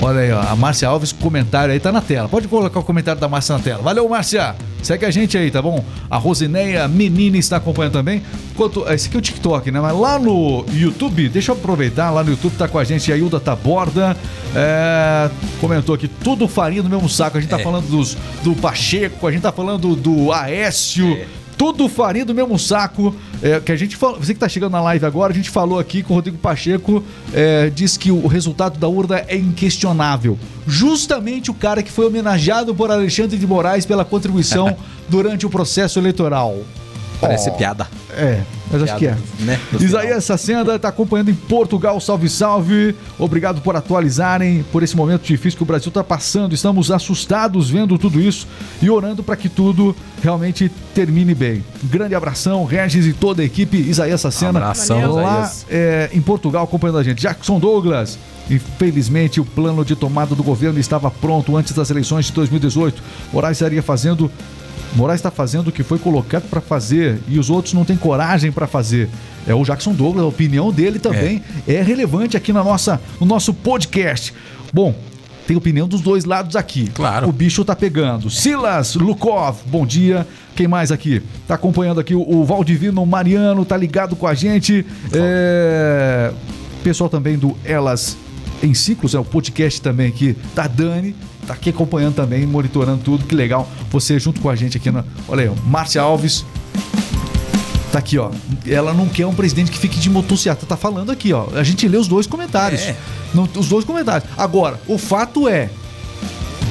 Olha 0.00 0.20
aí, 0.20 0.30
ó, 0.30 0.40
a 0.40 0.54
Márcia 0.54 0.88
Alves, 0.88 1.10
comentário 1.10 1.72
aí 1.72 1.80
tá 1.80 1.90
na 1.90 2.02
tela. 2.02 2.28
Pode 2.28 2.46
colocar 2.48 2.78
o 2.78 2.82
comentário 2.82 3.18
da 3.20 3.28
Márcia 3.28 3.56
na 3.56 3.62
tela. 3.62 3.82
Valeu, 3.82 4.06
Márcia! 4.08 4.54
Segue 4.82 5.04
a 5.06 5.10
gente 5.10 5.36
aí, 5.38 5.50
tá 5.50 5.60
bom? 5.60 5.82
A 6.08 6.16
Rosineia 6.18 6.86
Menini 6.86 7.38
está 7.38 7.56
acompanhando 7.56 7.94
também. 7.94 8.22
Enquanto, 8.52 8.86
esse 8.92 9.08
aqui 9.08 9.16
é 9.16 9.18
o 9.18 9.22
TikTok, 9.22 9.70
né? 9.70 9.80
Mas 9.80 9.98
lá 9.98 10.18
no 10.18 10.64
YouTube, 10.70 11.28
deixa 11.30 11.50
eu 11.50 11.56
aproveitar, 11.56 12.10
lá 12.10 12.22
no 12.22 12.30
YouTube 12.30 12.54
tá 12.56 12.68
com 12.68 12.78
a 12.78 12.84
gente 12.84 13.10
a 13.10 13.16
Hilda 13.16 13.40
Taborda. 13.40 14.16
É, 14.54 15.30
comentou 15.60 15.94
aqui, 15.94 16.06
tudo 16.06 16.46
farinha 16.46 16.82
no 16.82 16.90
mesmo 16.90 17.08
saco. 17.08 17.38
A 17.38 17.40
gente 17.40 17.50
tá 17.50 17.58
É. 17.58 17.62
falando 17.64 17.88
dos, 17.88 18.16
do 18.44 18.54
Pacheco, 18.54 19.26
a 19.26 19.32
gente 19.32 19.40
tá 19.42 19.50
falando 19.50 19.96
do 19.96 20.30
Aécio. 20.30 21.18
Tudo 21.56 21.88
farinha 21.88 22.24
do 22.24 22.34
mesmo 22.34 22.58
saco. 22.58 23.14
É, 23.42 23.60
que 23.60 23.70
a 23.70 23.76
gente 23.76 23.96
falou, 23.96 24.18
você 24.18 24.32
que 24.32 24.40
tá 24.40 24.48
chegando 24.48 24.72
na 24.72 24.80
live 24.80 25.04
agora, 25.04 25.32
a 25.32 25.36
gente 25.36 25.50
falou 25.50 25.78
aqui 25.78 26.02
com 26.02 26.14
o 26.14 26.16
Rodrigo 26.16 26.38
Pacheco, 26.38 27.04
é, 27.34 27.70
diz 27.70 27.96
que 27.96 28.10
o 28.10 28.26
resultado 28.26 28.78
da 28.78 28.88
urna 28.88 29.24
é 29.28 29.36
inquestionável. 29.36 30.38
Justamente 30.66 31.50
o 31.50 31.54
cara 31.54 31.82
que 31.82 31.92
foi 31.92 32.06
homenageado 32.06 32.74
por 32.74 32.90
Alexandre 32.90 33.36
de 33.36 33.46
Moraes 33.46 33.84
pela 33.84 34.04
contribuição 34.04 34.76
durante 35.08 35.44
o 35.44 35.50
processo 35.50 35.98
eleitoral. 35.98 36.58
Parece 37.20 37.50
Oh. 37.50 37.54
piada. 37.54 37.86
É, 38.10 38.40
mas 38.70 38.82
acho 38.82 38.96
que 38.96 39.06
é. 39.06 39.16
Né? 39.40 39.58
Isaías 39.80 40.24
Sacenda 40.24 40.76
está 40.76 40.88
acompanhando 40.88 41.30
em 41.30 41.34
Portugal. 41.34 42.00
Salve, 42.00 42.28
salve. 42.28 42.94
Obrigado 43.18 43.60
por 43.60 43.76
atualizarem 43.76 44.64
por 44.72 44.82
esse 44.82 44.96
momento 44.96 45.22
difícil 45.22 45.56
que 45.56 45.62
o 45.62 45.66
Brasil 45.66 45.88
está 45.88 46.02
passando. 46.02 46.54
Estamos 46.54 46.90
assustados 46.90 47.68
vendo 47.70 47.98
tudo 47.98 48.20
isso 48.20 48.46
e 48.80 48.88
orando 48.90 49.22
para 49.22 49.36
que 49.36 49.48
tudo 49.48 49.94
realmente 50.22 50.70
termine 50.94 51.34
bem. 51.34 51.64
Grande 51.84 52.14
abração, 52.14 52.64
Regis 52.64 53.06
e 53.06 53.12
toda 53.12 53.42
a 53.42 53.44
equipe. 53.44 53.76
Isaías 53.76 54.20
Sacena 54.20 54.58
Abração, 54.58 55.14
lá 55.14 55.50
é, 55.68 56.10
em 56.12 56.20
Portugal 56.20 56.64
acompanhando 56.64 56.98
a 56.98 57.02
gente. 57.02 57.20
Jackson 57.20 57.58
Douglas. 57.58 58.18
Infelizmente, 58.48 59.40
o 59.40 59.44
plano 59.44 59.84
de 59.84 59.96
tomada 59.96 60.34
do 60.34 60.42
governo 60.42 60.78
estava 60.78 61.10
pronto 61.10 61.56
antes 61.56 61.72
das 61.72 61.90
eleições 61.90 62.26
de 62.26 62.32
2018. 62.32 63.02
Moraes 63.32 63.56
estaria 63.56 63.82
fazendo 63.82 64.30
Moraes 64.96 65.18
está 65.18 65.30
fazendo 65.30 65.68
o 65.68 65.72
que 65.72 65.82
foi 65.82 65.98
colocado 65.98 66.48
para 66.48 66.60
fazer 66.60 67.20
e 67.28 67.38
os 67.38 67.50
outros 67.50 67.74
não 67.74 67.84
têm 67.84 67.96
coragem 67.96 68.50
para 68.50 68.66
fazer. 68.66 69.10
É 69.46 69.54
o 69.54 69.62
Jackson 69.62 69.92
Douglas, 69.92 70.24
a 70.24 70.28
opinião 70.28 70.72
dele 70.72 70.98
também 70.98 71.42
é, 71.68 71.82
relevante 71.82 72.36
aqui 72.36 72.50
na 72.50 72.64
nossa, 72.64 72.98
no 73.20 73.26
nosso 73.26 73.52
podcast. 73.52 74.32
Bom, 74.72 74.94
tem 75.46 75.54
opinião 75.54 75.86
dos 75.86 76.00
dois 76.00 76.24
lados 76.24 76.56
aqui. 76.56 76.88
Claro. 76.94 77.28
O 77.28 77.32
bicho 77.32 77.62
tá 77.62 77.76
pegando. 77.76 78.30
Silas 78.30 78.94
Lukov, 78.94 79.58
bom 79.66 79.86
dia. 79.86 80.26
Quem 80.56 80.66
mais 80.66 80.90
aqui? 80.90 81.22
Tá 81.46 81.56
acompanhando 81.56 82.00
aqui 82.00 82.14
o, 82.14 82.28
o 82.28 82.44
Valdivino 82.44 83.04
Mariano, 83.04 83.66
tá 83.66 83.76
ligado 83.76 84.16
com 84.16 84.26
a 84.26 84.32
gente. 84.32 84.84
É... 85.12 86.32
Pessoal 86.82 87.10
também 87.10 87.36
do 87.36 87.54
Elas 87.64 88.16
em 88.62 88.74
Ciclos, 88.74 89.14
é 89.14 89.18
o 89.18 89.24
podcast 89.24 89.80
também 89.80 90.08
aqui 90.08 90.36
da 90.54 90.66
Dani. 90.66 91.14
Tá 91.46 91.54
aqui 91.54 91.70
acompanhando 91.70 92.14
também, 92.14 92.46
monitorando 92.46 93.02
tudo. 93.02 93.24
Que 93.24 93.34
legal 93.34 93.68
você 93.90 94.18
junto 94.18 94.40
com 94.40 94.50
a 94.50 94.56
gente 94.56 94.76
aqui 94.76 94.90
na. 94.90 95.04
Olha 95.28 95.42
aí, 95.44 95.48
ó, 95.48 95.54
Márcia 95.68 96.02
Alves. 96.02 96.44
Tá 97.92 98.00
aqui, 98.00 98.18
ó. 98.18 98.30
Ela 98.66 98.92
não 98.92 99.08
quer 99.08 99.26
um 99.26 99.34
presidente 99.34 99.70
que 99.70 99.78
fique 99.78 99.98
de 99.98 100.10
motocicleta. 100.10 100.66
Tá 100.66 100.76
falando 100.76 101.10
aqui, 101.10 101.32
ó. 101.32 101.46
A 101.54 101.62
gente 101.62 101.86
lê 101.86 101.96
os 101.96 102.08
dois 102.08 102.26
comentários. 102.26 102.82
É. 102.82 102.96
Não, 103.32 103.48
os 103.56 103.68
dois 103.68 103.84
comentários. 103.84 104.28
Agora, 104.36 104.80
o 104.88 104.98
fato 104.98 105.48
é, 105.48 105.70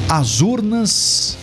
as 0.10 0.41
urnas, 0.41 1.38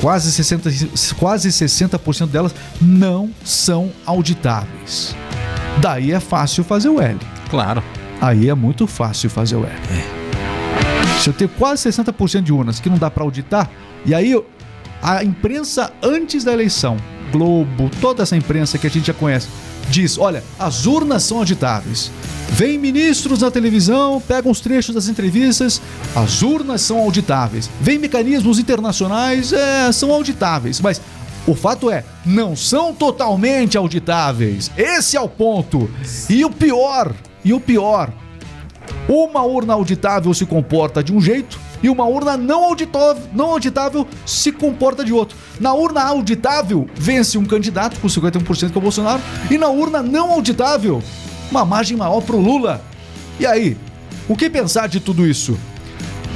quase 0.00 0.30
60%, 0.42 1.14
quase 1.14 1.48
60% 1.48 2.26
delas 2.26 2.54
não 2.80 3.30
são 3.44 3.90
auditáveis. 4.04 5.14
Daí 5.80 6.12
é 6.12 6.20
fácil 6.20 6.64
fazer 6.64 6.88
o 6.88 7.00
L. 7.00 7.18
Claro. 7.48 7.82
Aí 8.20 8.48
é 8.48 8.54
muito 8.54 8.86
fácil 8.86 9.28
fazer 9.30 9.56
o 9.56 9.64
L. 9.64 9.72
Se 11.20 11.28
eu 11.30 11.34
tenho 11.34 11.50
quase 11.50 11.82
60% 11.90 12.42
de 12.42 12.52
urnas 12.52 12.80
que 12.80 12.88
não 12.88 12.98
dá 12.98 13.10
pra 13.10 13.24
auditar, 13.24 13.70
e 14.04 14.14
aí 14.14 14.30
eu- 14.30 14.46
a 15.02 15.22
imprensa 15.24 15.92
antes 16.02 16.44
da 16.44 16.52
eleição, 16.52 16.96
Globo, 17.32 17.90
toda 18.00 18.22
essa 18.22 18.36
imprensa 18.36 18.78
que 18.78 18.86
a 18.86 18.90
gente 18.90 19.06
já 19.08 19.12
conhece, 19.14 19.48
diz: 19.90 20.16
olha, 20.16 20.42
as 20.58 20.86
urnas 20.86 21.24
são 21.24 21.38
auditáveis. 21.38 22.10
Vem 22.50 22.78
ministros 22.78 23.40
na 23.40 23.50
televisão, 23.50 24.22
pegam 24.26 24.50
os 24.52 24.60
trechos 24.60 24.94
das 24.94 25.08
entrevistas, 25.08 25.82
as 26.14 26.40
urnas 26.42 26.82
são 26.82 26.98
auditáveis. 26.98 27.68
Vem 27.80 27.98
mecanismos 27.98 28.58
internacionais, 28.60 29.52
é, 29.52 29.90
são 29.90 30.12
auditáveis. 30.12 30.80
Mas 30.80 31.00
o 31.46 31.54
fato 31.54 31.90
é, 31.90 32.04
não 32.24 32.54
são 32.54 32.94
totalmente 32.94 33.76
auditáveis. 33.76 34.70
Esse 34.76 35.16
é 35.16 35.20
o 35.20 35.28
ponto. 35.28 35.90
E 36.30 36.44
o 36.44 36.50
pior, 36.50 37.12
e 37.46 37.52
o 37.52 37.60
pior, 37.60 38.12
uma 39.08 39.42
urna 39.42 39.74
auditável 39.74 40.34
se 40.34 40.44
comporta 40.44 41.00
de 41.00 41.12
um 41.12 41.20
jeito 41.20 41.60
e 41.80 41.88
uma 41.88 42.04
urna 42.04 42.36
não 42.36 42.64
auditável, 42.64 43.22
não 43.32 43.50
auditável 43.52 44.04
se 44.26 44.50
comporta 44.50 45.04
de 45.04 45.12
outro. 45.12 45.38
Na 45.60 45.72
urna 45.72 46.02
auditável, 46.02 46.88
vence 46.96 47.38
um 47.38 47.44
candidato 47.44 48.00
com 48.00 48.08
51% 48.08 48.70
que 48.70 48.76
é 48.76 48.78
o 48.78 48.80
Bolsonaro, 48.80 49.22
e 49.48 49.56
na 49.56 49.68
urna 49.68 50.02
não 50.02 50.32
auditável, 50.32 51.00
uma 51.48 51.64
margem 51.64 51.96
maior 51.96 52.20
pro 52.20 52.40
Lula. 52.40 52.82
E 53.38 53.46
aí, 53.46 53.76
o 54.28 54.36
que 54.36 54.50
pensar 54.50 54.88
de 54.88 54.98
tudo 54.98 55.24
isso? 55.24 55.56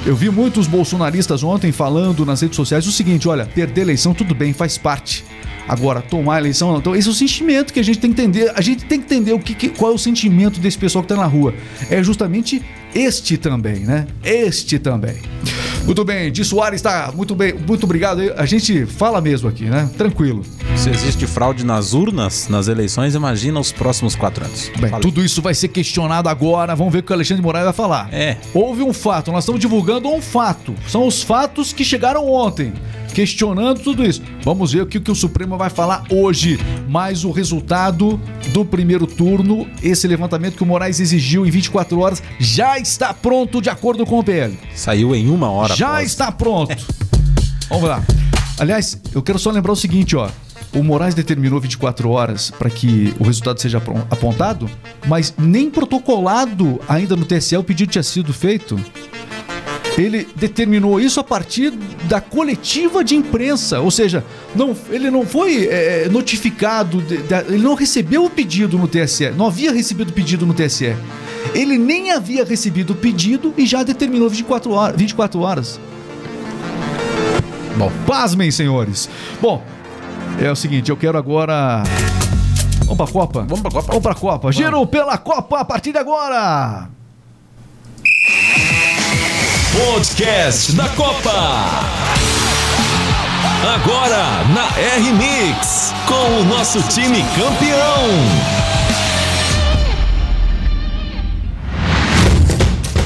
Eu 0.06 0.14
vi 0.14 0.30
muitos 0.30 0.68
bolsonaristas 0.68 1.42
ontem 1.42 1.72
falando 1.72 2.24
nas 2.24 2.40
redes 2.40 2.54
sociais 2.54 2.86
o 2.86 2.92
seguinte: 2.92 3.28
olha, 3.28 3.46
perder 3.46 3.80
eleição 3.80 4.14
tudo 4.14 4.32
bem, 4.32 4.52
faz 4.52 4.78
parte. 4.78 5.24
Agora, 5.68 6.00
tomar 6.02 6.36
a 6.36 6.38
eleição 6.38 6.72
não. 6.72 6.78
Então, 6.78 6.96
esse 6.96 7.08
é 7.08 7.10
o 7.10 7.14
sentimento 7.14 7.72
que 7.72 7.80
a 7.80 7.84
gente 7.84 7.98
tem 7.98 8.12
que 8.12 8.20
entender. 8.20 8.52
A 8.54 8.60
gente 8.60 8.84
tem 8.84 8.98
que 9.00 9.04
entender 9.14 9.32
o 9.32 9.38
que, 9.38 9.54
que- 9.54 9.68
qual 9.68 9.92
é 9.92 9.94
o 9.94 9.98
sentimento 9.98 10.58
desse 10.60 10.76
pessoal 10.78 11.02
que 11.02 11.08
tá 11.08 11.16
na 11.16 11.26
rua. 11.26 11.54
É 11.90 12.02
justamente 12.02 12.60
este 12.94 13.36
também, 13.36 13.80
né? 13.80 14.06
Este 14.24 14.78
também. 14.78 15.16
Muito 15.84 16.04
bem, 16.04 16.30
Di 16.30 16.44
Soares 16.44 16.76
está 16.80 17.10
muito 17.14 17.34
bem, 17.34 17.54
muito 17.66 17.84
obrigado. 17.84 18.20
A 18.36 18.44
gente 18.44 18.84
fala 18.86 19.20
mesmo 19.20 19.48
aqui, 19.48 19.64
né? 19.64 19.88
Tranquilo. 19.96 20.44
Se 20.76 20.90
existe 20.90 21.26
fraude 21.26 21.64
nas 21.64 21.94
urnas, 21.94 22.48
nas 22.48 22.68
eleições, 22.68 23.14
imagina 23.14 23.58
os 23.60 23.72
próximos 23.72 24.14
quatro 24.14 24.44
anos. 24.44 24.70
Bem, 24.78 24.90
Fala. 24.90 25.02
tudo 25.02 25.24
isso 25.24 25.40
vai 25.40 25.54
ser 25.54 25.68
questionado 25.68 26.28
agora. 26.28 26.74
Vamos 26.74 26.92
ver 26.92 26.98
o 27.00 27.02
que 27.02 27.12
o 27.12 27.14
Alexandre 27.14 27.40
de 27.40 27.46
Moraes 27.46 27.64
vai 27.64 27.72
falar. 27.74 28.08
É. 28.12 28.36
Houve 28.52 28.82
um 28.82 28.92
fato, 28.92 29.30
nós 29.32 29.44
estamos 29.44 29.60
divulgando 29.60 30.08
um 30.08 30.20
fato. 30.20 30.74
São 30.88 31.06
os 31.06 31.22
fatos 31.22 31.72
que 31.72 31.84
chegaram 31.84 32.28
ontem, 32.30 32.72
questionando 33.10 33.80
tudo 33.80 34.04
isso. 34.04 34.22
Vamos 34.42 34.72
ver 34.72 34.82
o 34.82 34.86
que, 34.86 34.98
o 34.98 35.00
que 35.00 35.10
o 35.10 35.14
Supremo 35.14 35.56
vai 35.56 35.70
falar 35.70 36.04
hoje. 36.10 36.58
Mas 36.88 37.24
o 37.24 37.30
resultado 37.30 38.20
do 38.52 38.64
primeiro 38.64 39.06
turno, 39.06 39.68
esse 39.82 40.06
levantamento 40.06 40.56
que 40.56 40.62
o 40.62 40.66
Moraes 40.66 41.00
exigiu 41.00 41.46
em 41.46 41.50
24 41.50 41.98
horas, 41.98 42.22
já 42.38 42.78
está 42.78 43.12
pronto 43.12 43.60
de 43.60 43.70
acordo 43.70 44.06
com 44.06 44.18
o 44.18 44.24
PL. 44.24 44.58
Saiu 44.74 45.14
em 45.14 45.28
uma 45.28 45.50
hora. 45.50 45.74
Já 45.74 45.88
após. 45.88 46.06
está 46.06 46.32
pronto. 46.32 46.76
Vamos 47.68 47.88
lá. 47.88 48.02
Aliás, 48.58 49.00
eu 49.14 49.22
quero 49.22 49.38
só 49.38 49.50
lembrar 49.50 49.72
o 49.72 49.76
seguinte, 49.76 50.16
ó. 50.16 50.28
O 50.72 50.84
Moraes 50.84 51.14
determinou 51.14 51.60
24 51.60 52.08
horas 52.10 52.50
para 52.50 52.70
que 52.70 53.12
o 53.18 53.24
resultado 53.24 53.60
seja 53.60 53.78
apontado, 54.10 54.70
mas 55.06 55.34
nem 55.36 55.68
protocolado 55.68 56.80
ainda 56.88 57.16
no 57.16 57.24
TSE 57.24 57.56
o 57.56 57.64
pedido 57.64 57.90
tinha 57.90 58.02
sido 58.02 58.32
feito. 58.32 58.78
Ele 59.98 60.26
determinou 60.36 61.00
isso 61.00 61.20
a 61.20 61.24
partir 61.24 61.70
da 62.04 62.20
coletiva 62.20 63.02
de 63.04 63.14
imprensa, 63.16 63.80
ou 63.80 63.90
seja, 63.90 64.24
não, 64.54 64.74
ele 64.88 65.10
não 65.10 65.26
foi 65.26 65.66
é, 65.66 66.08
notificado, 66.10 67.02
de- 67.02 67.18
da- 67.18 67.40
ele 67.42 67.58
não 67.58 67.74
recebeu 67.74 68.24
o 68.24 68.30
pedido 68.30 68.78
no 68.78 68.86
TSE, 68.88 69.30
não 69.30 69.46
havia 69.46 69.72
recebido 69.72 70.10
o 70.10 70.12
pedido 70.12 70.46
no 70.46 70.54
TSE. 70.54 70.94
Ele 71.54 71.76
nem 71.76 72.12
havia 72.12 72.44
recebido 72.44 72.90
o 72.92 72.96
pedido 72.96 73.52
e 73.58 73.66
já 73.66 73.82
determinou 73.82 74.28
24 74.30 74.70
horas. 74.72 74.96
24 74.96 75.40
horas. 75.40 75.80
Bom, 77.76 77.90
pasmem, 78.06 78.50
senhores. 78.50 79.08
Bom, 79.40 79.62
é 80.40 80.50
o 80.50 80.56
seguinte, 80.56 80.90
eu 80.90 80.96
quero 80.96 81.18
agora. 81.18 81.82
Vamos 82.84 82.96
pra 82.96 83.06
Copa? 83.06 83.40
Vamos 83.48 83.60
pra 83.60 83.70
Copa. 83.70 83.86
Vamos 83.88 84.02
pra 84.02 84.14
Copa. 84.14 84.52
Giro 84.52 84.86
pela 84.86 85.18
Copa 85.18 85.60
a 85.60 85.64
partir 85.64 85.92
de 85.92 85.98
agora. 85.98 86.88
Podcast 89.72 90.72
da 90.72 90.88
Copa. 90.90 91.30
Agora 93.74 94.44
na 94.52 94.66
R-Mix, 94.96 95.94
com 96.06 96.40
o 96.40 96.44
nosso 96.44 96.82
time 96.82 97.22
campeão. 97.36 98.08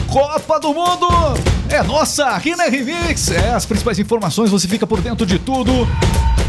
Copa 0.08 0.58
do 0.58 0.72
Mundo 0.72 1.08
é 1.68 1.82
nossa 1.82 2.28
aqui 2.28 2.56
na 2.56 2.64
Remix. 2.64 3.30
É, 3.30 3.52
as 3.52 3.66
principais 3.66 3.98
informações, 3.98 4.50
você 4.50 4.66
fica 4.66 4.86
por 4.86 5.02
dentro 5.02 5.26
de 5.26 5.38
tudo. 5.38 5.86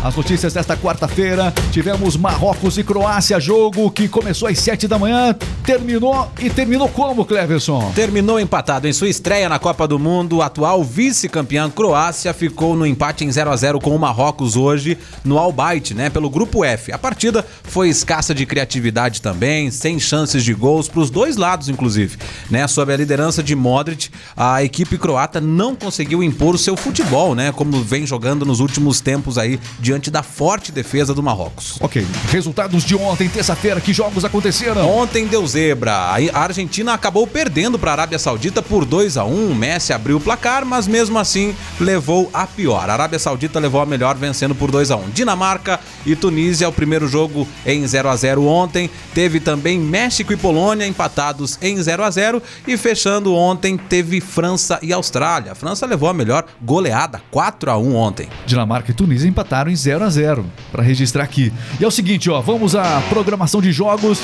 As 0.03 0.15
notícias 0.15 0.53
desta 0.53 0.77
quarta-feira, 0.77 1.53
tivemos 1.71 2.15
Marrocos 2.15 2.77
e 2.77 2.83
Croácia, 2.83 3.39
jogo 3.39 3.89
que 3.89 4.07
começou 4.07 4.47
às 4.47 4.59
7 4.59 4.87
da 4.87 4.99
manhã, 4.99 5.35
terminou 5.65 6.31
e 6.39 6.49
terminou 6.49 6.87
como, 6.87 7.25
Cleverson? 7.25 7.91
Terminou 7.95 8.39
empatado 8.39 8.87
em 8.87 8.93
sua 8.93 9.09
estreia 9.09 9.49
na 9.49 9.57
Copa 9.57 9.87
do 9.87 9.97
Mundo. 9.97 10.41
A 10.41 10.45
atual 10.45 10.83
vice-campeã 10.83 11.69
Croácia 11.69 12.33
ficou 12.33 12.75
no 12.75 12.85
empate 12.85 13.25
em 13.25 13.31
0 13.31 13.49
a 13.49 13.55
0 13.55 13.79
com 13.79 13.95
o 13.95 13.99
Marrocos 13.99 14.55
hoje 14.55 14.97
no 15.23 15.39
Albaite, 15.39 15.93
né? 15.93 16.09
Pelo 16.09 16.29
grupo 16.29 16.63
F. 16.63 16.91
A 16.91 16.97
partida 16.97 17.45
foi 17.63 17.89
escassa 17.89 18.33
de 18.33 18.45
criatividade 18.45 19.21
também, 19.21 19.71
sem 19.71 19.99
chances 19.99 20.43
de 20.43 20.53
gols 20.53 20.87
para 20.87 21.01
os 21.01 21.09
dois 21.09 21.35
lados, 21.35 21.67
inclusive. 21.67 22.17
Né? 22.49 22.67
Sob 22.67 22.93
a 22.93 22.97
liderança 22.97 23.41
de 23.41 23.55
Modric, 23.55 24.09
a 24.37 24.63
equipe 24.63 24.97
croata 24.97 25.41
não 25.41 25.75
conseguiu 25.75 26.23
impor 26.23 26.55
o 26.55 26.57
seu 26.59 26.77
futebol, 26.77 27.33
né? 27.33 27.51
Como 27.51 27.81
vem 27.81 28.05
jogando 28.05 28.45
nos 28.45 28.59
últimos 28.59 29.01
tempos 29.01 29.37
aí 29.37 29.59
diante 29.79 29.94
da 30.11 30.21
forte 30.21 30.71
defesa 30.71 31.13
do 31.13 31.23
Marrocos. 31.23 31.77
Ok, 31.81 32.05
resultados 32.29 32.83
de 32.83 32.95
ontem, 32.95 33.27
terça-feira, 33.29 33.81
que 33.81 33.93
jogos 33.93 34.25
aconteceram? 34.25 34.89
Ontem 34.89 35.25
deu 35.25 35.45
zebra. 35.47 35.93
A 35.93 36.39
Argentina 36.39 36.93
acabou 36.93 37.25
perdendo 37.25 37.79
para 37.79 37.91
a 37.91 37.93
Arábia 37.93 38.19
Saudita 38.19 38.61
por 38.61 38.85
2 38.85 39.17
a 39.17 39.25
1 39.25 39.55
Messi 39.55 39.93
abriu 39.93 40.17
o 40.17 40.19
placar, 40.19 40.65
mas 40.65 40.87
mesmo 40.87 41.17
assim 41.17 41.55
levou 41.79 42.29
a 42.33 42.45
pior. 42.45 42.89
A 42.89 42.93
Arábia 42.93 43.19
Saudita 43.19 43.59
levou 43.59 43.81
a 43.81 43.85
melhor 43.85 44.15
vencendo 44.15 44.53
por 44.53 44.71
2 44.71 44.91
a 44.91 44.95
1 44.95 45.09
Dinamarca 45.11 45.79
e 46.05 46.15
Tunísia, 46.15 46.69
o 46.69 46.73
primeiro 46.73 47.07
jogo 47.07 47.47
em 47.65 47.85
0 47.85 48.09
a 48.09 48.15
0 48.15 48.45
ontem. 48.45 48.89
Teve 49.13 49.39
também 49.39 49.79
México 49.79 50.33
e 50.33 50.37
Polônia 50.37 50.85
empatados 50.85 51.57
em 51.61 51.81
0 51.81 52.03
a 52.03 52.11
0 52.11 52.41
E 52.67 52.77
fechando 52.77 53.33
ontem, 53.33 53.77
teve 53.77 54.21
França 54.21 54.79
e 54.81 54.91
Austrália. 54.93 55.53
A 55.53 55.55
França 55.55 55.85
levou 55.85 56.09
a 56.09 56.13
melhor 56.13 56.45
goleada, 56.61 57.21
4 57.31 57.71
a 57.71 57.77
1 57.77 57.95
ontem. 57.95 58.29
Dinamarca 58.45 58.91
e 58.91 58.93
Tunísia 58.93 59.27
empataram 59.27 59.71
em 59.71 59.74
0 59.75 60.03
a 60.05 60.09
0 60.09 60.45
para 60.71 60.81
registrar 60.83 61.23
aqui. 61.23 61.51
E 61.79 61.83
é 61.83 61.87
o 61.87 61.91
seguinte, 61.91 62.29
ó, 62.29 62.41
vamos 62.41 62.75
à 62.75 63.01
programação 63.09 63.61
de 63.61 63.71
jogos. 63.71 64.19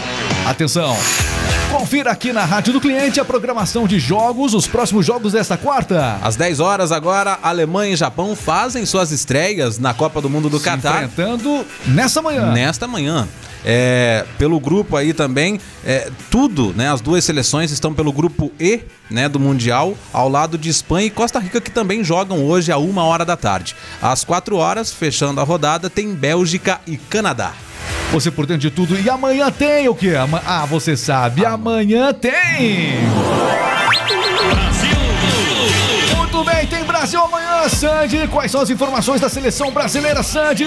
Atenção. 0.45 0.95
Confira 1.71 2.11
aqui 2.11 2.33
na 2.33 2.43
Rádio 2.43 2.73
do 2.73 2.81
Cliente 2.81 3.19
a 3.19 3.25
programação 3.25 3.87
de 3.87 3.97
jogos, 3.97 4.53
os 4.53 4.67
próximos 4.67 5.05
jogos 5.05 5.31
desta 5.33 5.55
quarta. 5.57 6.19
Às 6.21 6.35
10 6.35 6.59
horas 6.59 6.91
agora, 6.91 7.39
Alemanha 7.41 7.93
e 7.93 7.95
Japão 7.95 8.35
fazem 8.35 8.85
suas 8.85 9.11
estreias 9.11 9.79
na 9.79 9.93
Copa 9.93 10.21
do 10.21 10.29
Mundo 10.29 10.49
do 10.49 10.57
Se 10.59 10.65
Catar. 10.65 11.03
enfrentando 11.05 11.65
nessa 11.87 12.21
manhã. 12.21 12.51
nesta 12.51 12.87
manhã. 12.87 13.27
É, 13.63 14.25
pelo 14.37 14.59
grupo 14.59 14.95
aí 14.97 15.13
também, 15.13 15.59
é, 15.85 16.09
tudo, 16.29 16.73
né? 16.75 16.91
As 16.91 17.01
duas 17.01 17.23
seleções 17.23 17.71
estão 17.71 17.93
pelo 17.93 18.11
grupo 18.11 18.51
E, 18.59 18.81
né, 19.09 19.29
do 19.29 19.39
Mundial, 19.39 19.95
ao 20.11 20.29
lado 20.29 20.57
de 20.57 20.69
Espanha 20.69 21.07
e 21.07 21.09
Costa 21.09 21.39
Rica, 21.39 21.61
que 21.61 21.71
também 21.71 22.03
jogam 22.03 22.43
hoje 22.43 22.71
a 22.71 22.77
uma 22.77 23.03
hora 23.03 23.25
da 23.25 23.37
tarde. 23.37 23.75
Às 24.01 24.23
quatro 24.23 24.55
horas, 24.55 24.91
fechando 24.91 25.39
a 25.39 25.43
rodada, 25.43 25.89
tem 25.89 26.13
Bélgica 26.13 26.79
e 26.87 26.97
Canadá. 26.97 27.53
Você 28.11 28.29
por 28.29 28.45
dentro 28.45 28.61
de 28.61 28.71
tudo. 28.71 28.99
E 28.99 29.09
amanhã 29.09 29.49
tem 29.49 29.87
o 29.87 29.95
quê? 29.95 30.13
Ah, 30.45 30.65
você 30.65 30.97
sabe. 30.97 31.45
Amanhã 31.45 32.13
tem. 32.13 32.99
Muito 36.41 36.55
bem, 36.55 36.65
tem 36.65 36.83
Brasil 36.83 37.21
amanhã, 37.21 37.69
Sandy. 37.69 38.27
Quais 38.27 38.49
são 38.49 38.61
as 38.61 38.71
informações 38.71 39.21
da 39.21 39.29
seleção 39.29 39.69
brasileira, 39.69 40.23
Sandy? 40.23 40.65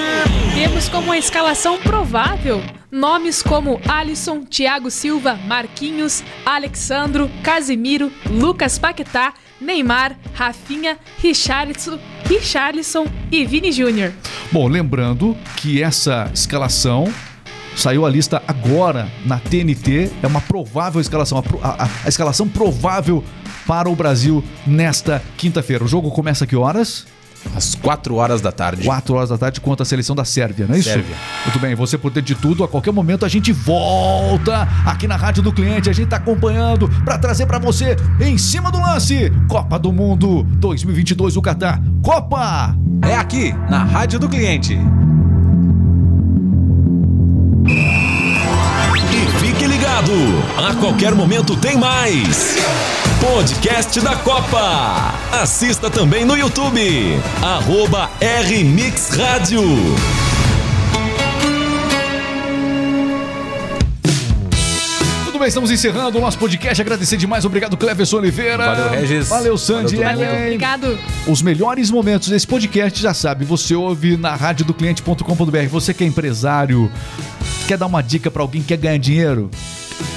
Temos 0.54 0.88
como 0.88 1.10
a 1.10 1.18
escalação 1.18 1.78
provável 1.78 2.62
nomes 2.92 3.42
como 3.42 3.80
Alisson, 3.88 4.44
Thiago 4.44 4.88
Silva, 4.88 5.34
Marquinhos, 5.34 6.22
Alexandro, 6.46 7.28
Casimiro, 7.42 8.12
Lucas 8.30 8.78
Paquetá, 8.78 9.34
Neymar, 9.60 10.16
Rafinha, 10.32 10.96
Richarlison, 11.18 11.98
Richarlison 12.24 13.06
e 13.32 13.44
Vini 13.44 13.72
Júnior. 13.72 14.12
Bom, 14.52 14.68
lembrando 14.68 15.36
que 15.56 15.82
essa 15.82 16.30
escalação 16.32 17.12
Saiu 17.76 18.06
a 18.06 18.10
lista 18.10 18.42
agora 18.46 19.08
na 19.26 19.38
TNT. 19.38 20.10
É 20.22 20.26
uma 20.26 20.40
provável 20.40 21.00
escalação, 21.00 21.42
a, 21.62 21.68
a- 21.68 21.88
a- 22.04 22.08
escalação 22.08 22.48
provável 22.48 23.22
para 23.66 23.88
o 23.88 23.96
Brasil 23.96 24.44
nesta 24.66 25.22
quinta-feira. 25.36 25.84
O 25.84 25.88
jogo 25.88 26.10
começa 26.10 26.44
a 26.44 26.46
que 26.46 26.54
horas? 26.56 27.06
Às 27.54 27.74
4 27.74 28.14
horas 28.14 28.40
da 28.40 28.50
tarde. 28.50 28.84
4 28.86 29.14
horas 29.14 29.28
da 29.28 29.36
tarde 29.36 29.60
contra 29.60 29.82
a 29.82 29.86
seleção 29.86 30.16
da 30.16 30.24
Sérvia, 30.24 30.66
não 30.66 30.74
é 30.74 30.78
isso? 30.78 30.88
Sérvia. 30.88 31.14
Muito 31.44 31.58
bem, 31.58 31.74
você 31.74 31.98
por 31.98 32.10
dentro 32.10 32.34
de 32.34 32.40
tudo, 32.40 32.64
a 32.64 32.68
qualquer 32.68 32.90
momento 32.90 33.26
a 33.26 33.28
gente 33.28 33.52
volta 33.52 34.66
aqui 34.86 35.06
na 35.06 35.16
Rádio 35.16 35.42
do 35.42 35.52
Cliente, 35.52 35.90
a 35.90 35.92
gente 35.92 36.08
tá 36.08 36.16
acompanhando 36.16 36.88
para 37.04 37.18
trazer 37.18 37.44
para 37.44 37.58
você 37.58 37.96
em 38.18 38.38
cima 38.38 38.70
do 38.72 38.78
lance, 38.80 39.30
Copa 39.46 39.78
do 39.78 39.92
Mundo 39.92 40.42
2022 40.58 41.36
o 41.36 41.42
Catar. 41.42 41.82
Copa! 42.02 42.74
É 43.02 43.14
aqui, 43.14 43.52
na 43.68 43.84
Rádio 43.84 44.18
do 44.18 44.28
Cliente. 44.28 44.78
A 49.96 50.74
qualquer 50.80 51.14
momento 51.14 51.56
tem 51.56 51.76
mais. 51.76 52.56
Podcast 53.20 54.00
da 54.00 54.16
Copa. 54.16 55.14
Assista 55.30 55.88
também 55.88 56.24
no 56.24 56.36
YouTube. 56.36 56.80
Arroba 57.40 58.10
RMix 58.20 59.10
Rádio. 59.10 59.62
Tudo 65.26 65.38
bem, 65.38 65.46
estamos 65.46 65.70
encerrando 65.70 66.18
o 66.18 66.20
nosso 66.20 66.38
podcast. 66.38 66.82
Agradecer 66.82 67.16
demais, 67.16 67.44
obrigado 67.44 67.76
Cleverson 67.76 68.16
Oliveira. 68.16 68.66
Valeu, 68.66 68.90
Regis. 68.90 69.28
Valeu, 69.28 69.56
Sandy. 69.56 69.94
Valeu. 69.94 70.24
Ellen. 70.24 70.42
Obrigado. 70.46 70.98
Os 71.28 71.40
melhores 71.40 71.88
momentos 71.88 72.28
desse 72.28 72.48
podcast, 72.48 73.00
já 73.00 73.14
sabe, 73.14 73.44
você 73.44 73.76
ouve 73.76 74.16
na 74.16 74.34
radiodocliente.com.br. 74.34 75.68
Você 75.70 75.94
que 75.94 76.02
é 76.02 76.06
empresário, 76.08 76.90
quer 77.68 77.78
dar 77.78 77.86
uma 77.86 78.02
dica 78.02 78.28
pra 78.28 78.42
alguém 78.42 78.60
que 78.60 78.66
quer 78.66 78.76
ganhar 78.76 78.98
dinheiro? 78.98 79.48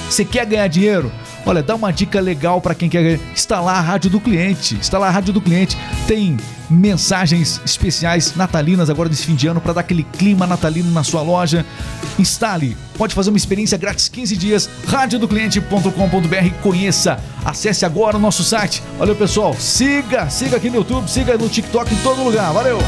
Você 0.08 0.24
quer 0.24 0.46
ganhar 0.46 0.66
dinheiro? 0.68 1.12
Olha, 1.46 1.62
dá 1.62 1.74
uma 1.74 1.90
dica 1.90 2.20
legal 2.20 2.60
pra 2.60 2.74
quem 2.74 2.88
quer. 2.88 3.18
Instalar 3.32 3.76
a 3.76 3.80
Rádio 3.80 4.10
do 4.10 4.20
Cliente. 4.20 4.74
Instalar 4.74 5.08
a 5.08 5.12
Rádio 5.12 5.32
do 5.32 5.40
Cliente. 5.40 5.76
Tem 6.06 6.36
mensagens 6.68 7.60
especiais 7.64 8.34
natalinas 8.36 8.90
agora 8.90 9.08
desse 9.08 9.24
fim 9.24 9.34
de 9.34 9.46
ano 9.46 9.60
para 9.60 9.72
dar 9.72 9.80
aquele 9.80 10.02
clima 10.02 10.46
natalino 10.46 10.90
na 10.90 11.02
sua 11.02 11.22
loja. 11.22 11.64
Instale. 12.18 12.76
Pode 12.96 13.14
fazer 13.14 13.30
uma 13.30 13.38
experiência 13.38 13.78
grátis 13.78 14.08
15 14.08 14.36
dias. 14.36 14.68
radiodocliente.com.br. 14.86 16.62
Conheça. 16.62 17.18
Acesse 17.44 17.84
agora 17.84 18.16
o 18.16 18.20
nosso 18.20 18.44
site. 18.44 18.82
Valeu, 18.98 19.16
pessoal. 19.16 19.54
Siga, 19.54 20.28
siga 20.28 20.56
aqui 20.56 20.68
no 20.68 20.76
YouTube, 20.76 21.08
siga 21.08 21.38
no 21.38 21.48
TikTok, 21.48 21.94
em 21.94 21.98
todo 21.98 22.22
lugar. 22.22 22.52
Valeu! 22.52 22.78